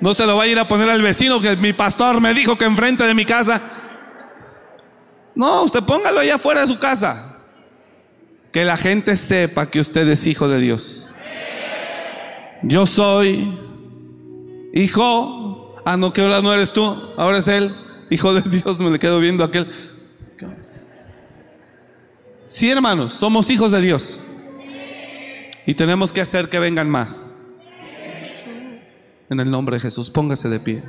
[0.00, 2.56] No se lo va a ir a poner al vecino que mi pastor me dijo
[2.56, 3.60] que enfrente de mi casa.
[5.34, 7.36] No, usted póngalo allá afuera de su casa.
[8.52, 11.12] Que la gente sepa que usted es hijo de Dios.
[12.62, 13.58] Yo soy
[14.72, 15.76] hijo.
[15.84, 17.74] Ah, no, que ahora no eres tú, ahora es él.
[18.10, 19.68] Hijo de Dios, me le quedo viendo aquel.
[22.44, 24.26] Sí, hermanos, somos hijos de Dios.
[25.66, 27.37] Y tenemos que hacer que vengan más.
[29.30, 30.82] En el nombre de Jesús, póngase de pie.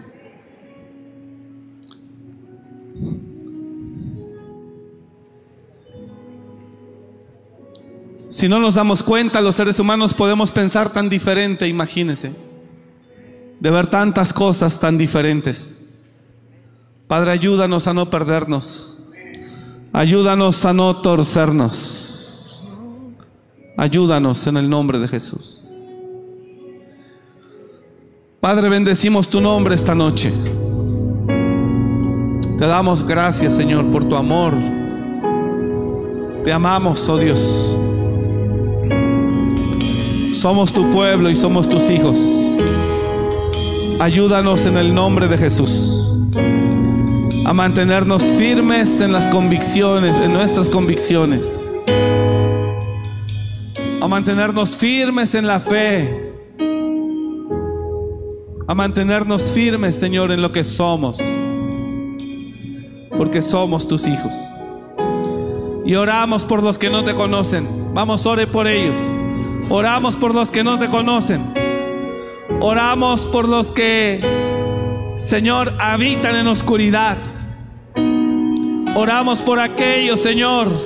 [8.30, 12.34] Si no nos damos cuenta, los seres humanos podemos pensar tan diferente, imagínese,
[13.60, 15.90] de ver tantas cosas tan diferentes.
[17.08, 19.04] Padre, ayúdanos a no perdernos.
[19.92, 22.70] Ayúdanos a no torcernos.
[23.76, 25.59] Ayúdanos en el nombre de Jesús.
[28.42, 30.32] Padre, bendecimos tu nombre esta noche.
[32.58, 34.54] Te damos gracias, Señor, por tu amor.
[36.46, 37.78] Te amamos, oh Dios.
[40.32, 42.18] Somos tu pueblo y somos tus hijos.
[44.00, 46.16] Ayúdanos en el nombre de Jesús
[47.46, 51.84] a mantenernos firmes en las convicciones, en nuestras convicciones.
[54.02, 56.29] A mantenernos firmes en la fe.
[58.70, 61.20] A mantenernos firmes, Señor, en lo que somos.
[63.18, 64.36] Porque somos tus hijos.
[65.88, 67.68] Y oramos por los que no te conocen.
[67.96, 69.00] Vamos, ore por ellos.
[69.70, 71.52] Oramos por los que no te conocen.
[72.60, 74.22] Oramos por los que,
[75.16, 77.18] Señor, habitan en oscuridad.
[78.94, 80.80] Oramos por aquellos, Señor,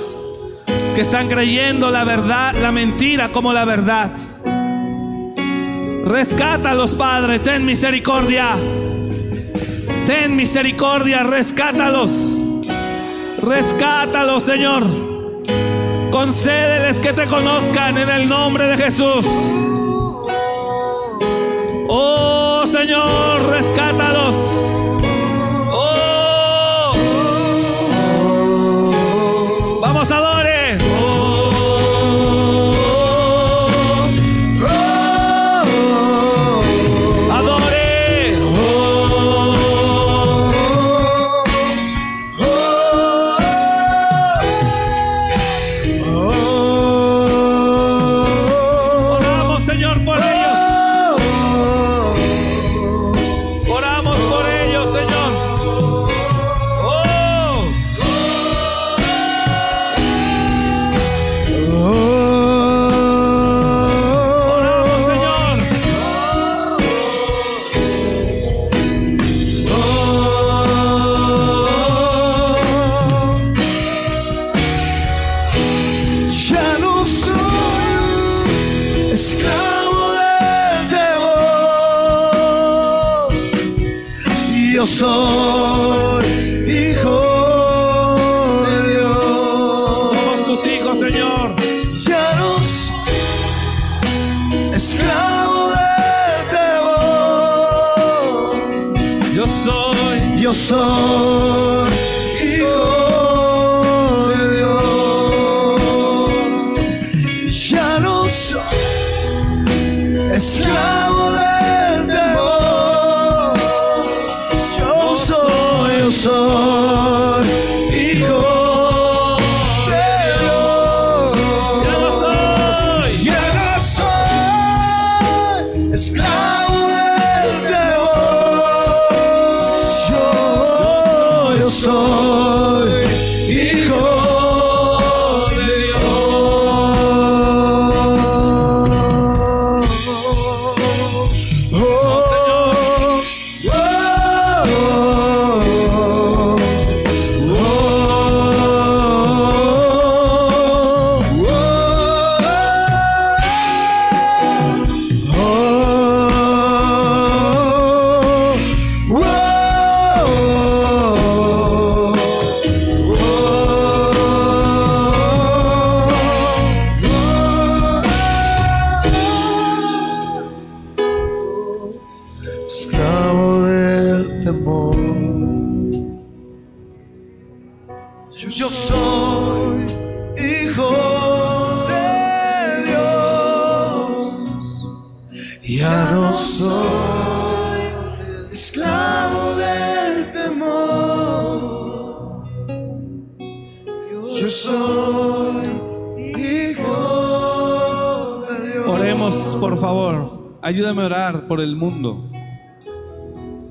[0.94, 4.10] que están creyendo la verdad, la mentira como la verdad.
[6.04, 8.56] Rescátalos, Padre, ten misericordia.
[10.06, 12.12] Ten misericordia, rescátalos.
[13.38, 14.84] Rescátalos, Señor.
[16.10, 19.26] Concédeles que te conozcan en el nombre de Jesús.
[21.88, 23.83] Oh Señor, rescátalos.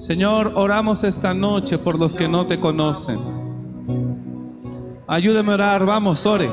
[0.03, 3.21] Señor, oramos esta noche por los que no te conocen.
[5.07, 6.49] Ayúdame a orar, vamos, ore.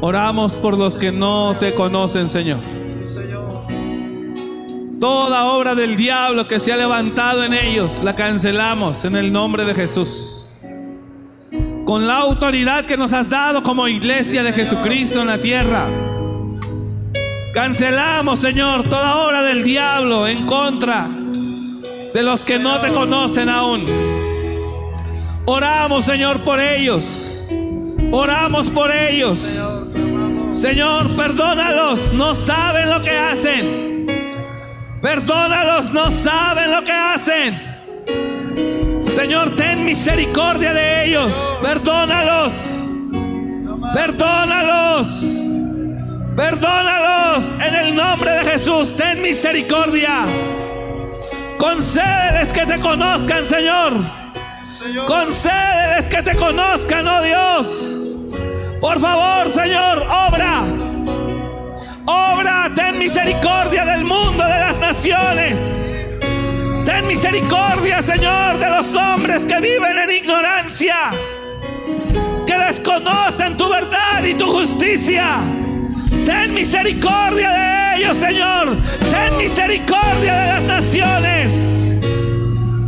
[0.00, 2.58] Oramos por los que no te conocen, Señor.
[5.00, 9.64] Toda obra del diablo que se ha levantado en ellos, la cancelamos en el nombre
[9.64, 10.50] de Jesús.
[11.84, 15.88] Con la autoridad que nos has dado como iglesia de Jesucristo en la tierra.
[17.54, 21.08] Cancelamos, Señor, toda obra del diablo en contra
[22.14, 23.84] de los que no te conocen aún.
[25.46, 27.48] Oramos, Señor, por ellos.
[28.12, 29.60] Oramos por ellos.
[30.52, 34.06] Señor, perdónalos, no saben lo que hacen.
[35.02, 37.60] Perdónalos, no saben lo que hacen.
[39.02, 41.34] Señor, ten misericordia de ellos.
[41.60, 42.80] Perdónalos.
[43.92, 45.24] Perdónalos.
[46.36, 48.94] Perdónalos en el nombre de Jesús.
[48.94, 50.26] Ten misericordia.
[51.58, 53.92] Concédeles que te conozcan, Señor.
[54.72, 55.06] Señor.
[55.06, 58.00] Concédeles que te conozcan, oh Dios.
[58.80, 60.64] Por favor, Señor, obra.
[62.06, 65.86] Obra, ten misericordia del mundo, de las naciones.
[66.84, 70.96] Ten misericordia, Señor, de los hombres que viven en ignorancia,
[72.46, 75.40] que desconocen tu verdad y tu justicia.
[76.24, 78.76] Ten misericordia de ellos, Señor.
[79.10, 81.84] Ten misericordia de las naciones.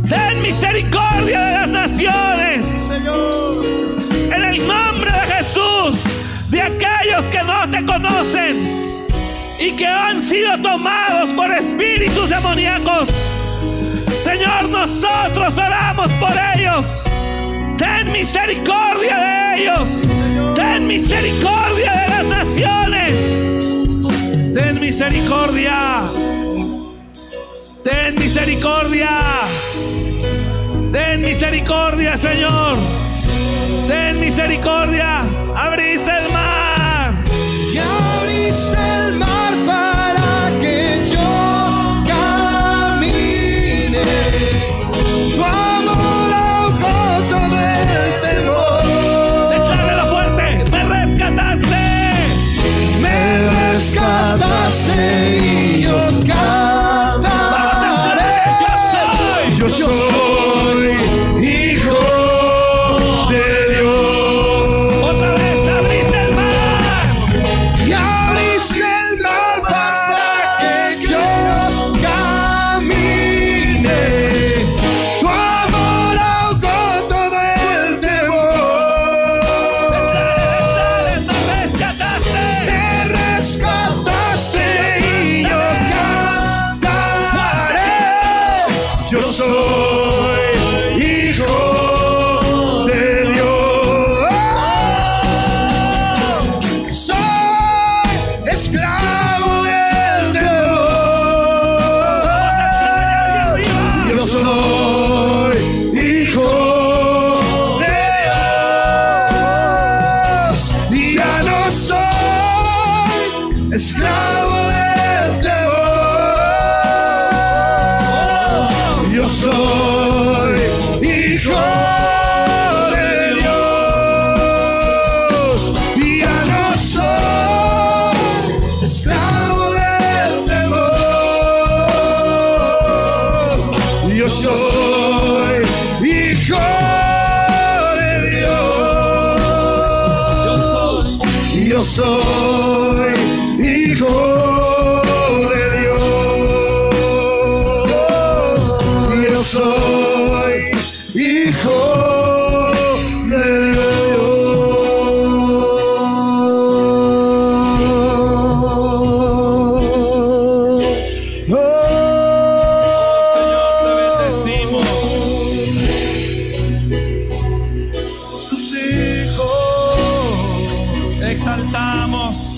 [0.09, 2.89] Ten misericordia de las naciones.
[4.31, 6.01] En el nombre de Jesús,
[6.49, 9.05] de aquellos que no te conocen
[9.59, 13.09] y que han sido tomados por espíritus demoníacos.
[14.23, 17.03] Señor, nosotros oramos por ellos.
[17.77, 19.89] Ten misericordia de ellos.
[20.55, 23.13] Ten misericordia de las naciones.
[24.53, 26.03] Ten misericordia.
[27.83, 29.09] Ten misericordia.
[30.91, 32.77] Ten misericordia, Señor.
[33.87, 35.23] Ten misericordia.
[35.55, 36.16] Abriste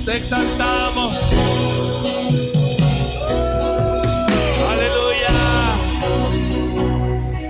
[0.09, 1.15] te exaltamos.
[4.71, 5.35] Aleluya.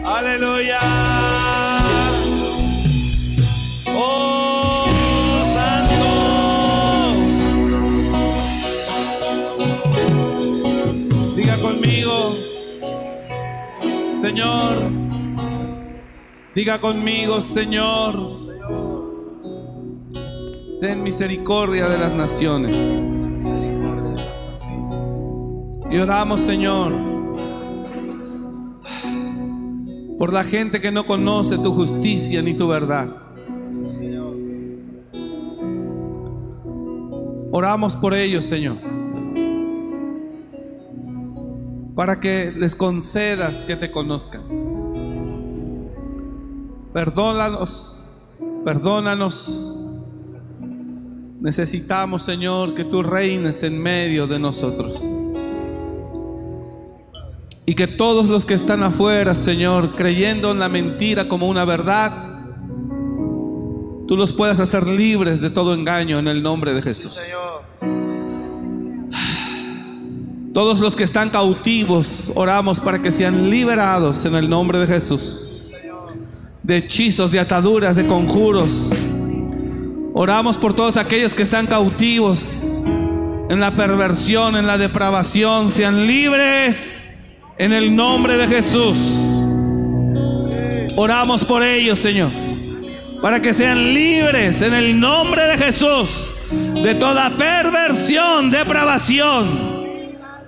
[0.05, 0.79] Aleluya.
[3.95, 4.85] Oh,
[5.53, 6.11] santo.
[11.37, 12.35] Diga conmigo,
[14.19, 14.75] Señor.
[16.53, 18.48] Diga conmigo, Señor.
[20.79, 22.75] Ten misericordia de las naciones.
[25.91, 26.93] Y oramos, Señor,
[30.17, 33.09] por la gente que no conoce tu justicia ni tu verdad.
[37.51, 38.77] Oramos por ellos, Señor,
[41.95, 44.43] para que les concedas que te conozcan.
[46.93, 48.01] Perdónanos,
[48.63, 49.78] perdónanos.
[51.39, 55.01] Necesitamos, Señor, que tú reines en medio de nosotros.
[57.65, 62.41] Y que todos los que están afuera, Señor, creyendo en la mentira como una verdad,
[64.07, 67.17] tú los puedas hacer libres de todo engaño en el nombre de Jesús.
[70.53, 75.63] Todos los que están cautivos, oramos para que sean liberados en el nombre de Jesús.
[76.63, 78.91] De hechizos, de ataduras, de conjuros.
[80.21, 85.71] Oramos por todos aquellos que están cautivos en la perversión, en la depravación.
[85.71, 87.09] Sean libres
[87.57, 88.97] en el nombre de Jesús.
[90.97, 92.31] Oramos por ellos, Señor.
[93.21, 96.29] Para que sean libres en el nombre de Jesús
[96.83, 99.47] de toda perversión, depravación.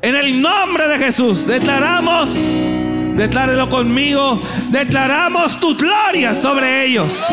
[0.01, 2.35] En el nombre de Jesús declaramos,
[3.15, 7.25] declárelo conmigo, declaramos tu gloria sobre ellos.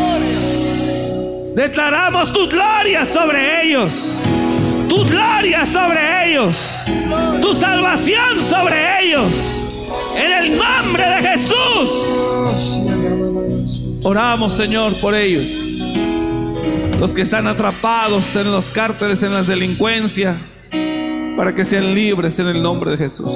[1.59, 4.23] Declaramos tu gloria sobre ellos.
[4.89, 6.85] Tu gloria sobre ellos.
[7.43, 9.67] Tu salvación sobre ellos.
[10.17, 12.11] En el nombre de Jesús.
[14.05, 15.51] Oramos, Señor, por ellos.
[17.01, 20.37] Los que están atrapados en los cárteles, en las delincuencia,
[21.37, 23.33] para que sean libres en el nombre de Jesús.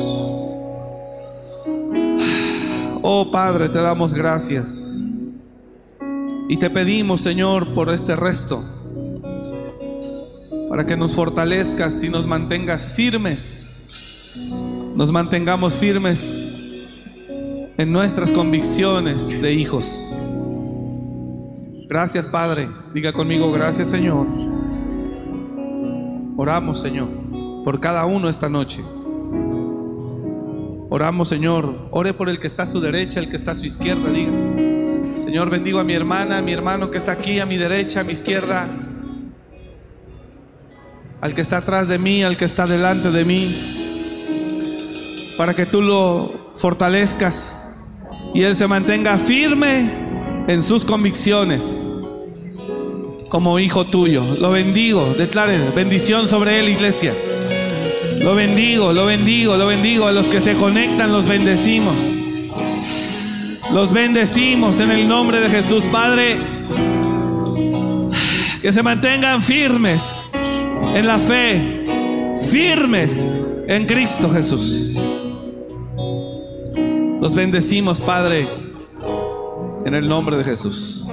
[3.02, 4.91] Oh Padre, te damos gracias.
[6.52, 8.62] Y te pedimos, Señor, por este resto,
[10.68, 13.74] para que nos fortalezcas y nos mantengas firmes.
[14.94, 16.46] Nos mantengamos firmes
[17.78, 19.98] en nuestras convicciones de hijos.
[21.88, 22.68] Gracias, Padre.
[22.92, 24.26] Diga conmigo, gracias, Señor.
[26.36, 27.08] Oramos, Señor,
[27.64, 28.82] por cada uno esta noche.
[30.90, 31.88] Oramos, Señor.
[31.92, 34.10] Ore por el que está a su derecha, el que está a su izquierda.
[34.10, 34.30] Diga,
[35.14, 38.04] Señor, bendigo a mi hermana, a mi hermano que está aquí, a mi derecha, a
[38.04, 38.68] mi izquierda.
[41.20, 43.54] Al que está atrás de mí, al que está delante de mí.
[45.36, 47.68] Para que tú lo fortalezcas
[48.34, 49.90] y él se mantenga firme
[50.48, 51.92] en sus convicciones
[53.28, 54.22] como hijo tuyo.
[54.40, 57.14] Lo bendigo, declare bendición sobre él, iglesia.
[58.20, 60.06] Lo bendigo, lo bendigo, lo bendigo.
[60.06, 62.21] A los que se conectan los bendecimos.
[63.72, 66.36] Los bendecimos en el nombre de Jesús, Padre.
[68.60, 70.30] Que se mantengan firmes
[70.94, 71.86] en la fe,
[72.50, 74.94] firmes en Cristo Jesús.
[77.20, 78.46] Los bendecimos, Padre,
[79.86, 81.06] en el nombre de Jesús.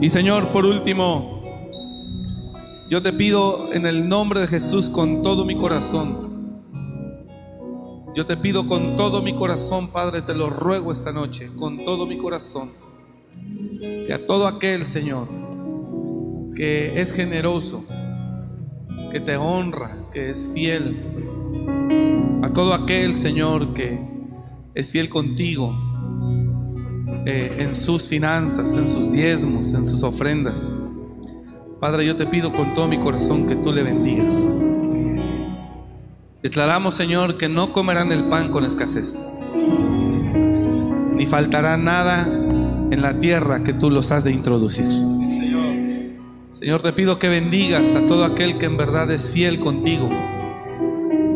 [0.00, 1.40] Y Señor, por último,
[2.90, 6.29] yo te pido en el nombre de Jesús con todo mi corazón.
[8.14, 12.06] Yo te pido con todo mi corazón, Padre, te lo ruego esta noche, con todo
[12.06, 12.70] mi corazón,
[13.78, 15.28] que a todo aquel, Señor,
[16.56, 17.84] que es generoso,
[19.12, 20.96] que te honra, que es fiel,
[22.42, 24.00] a todo aquel, Señor, que
[24.74, 25.72] es fiel contigo
[27.26, 30.76] eh, en sus finanzas, en sus diezmos, en sus ofrendas.
[31.78, 34.50] Padre, yo te pido con todo mi corazón que tú le bendigas.
[36.42, 39.26] Declaramos, Señor, que no comerán el pan con escasez,
[41.14, 42.26] ni faltará nada
[42.90, 44.86] en la tierra que tú los has de introducir.
[46.48, 50.08] Señor, te pido que bendigas a todo aquel que en verdad es fiel contigo,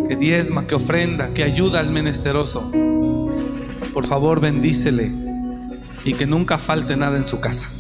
[0.09, 2.73] que diezma, que ofrenda, que ayuda al menesteroso.
[3.93, 5.13] Por favor, bendícele
[6.05, 7.71] y que nunca falte nada en su casa.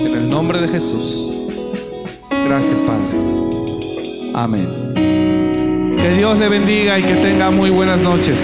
[0.00, 1.32] En el nombre de Jesús.
[2.44, 3.08] Gracias, Padre.
[4.34, 4.85] Amén.
[6.06, 8.38] Que Dios le bendiga y que tenga muy buenas noches.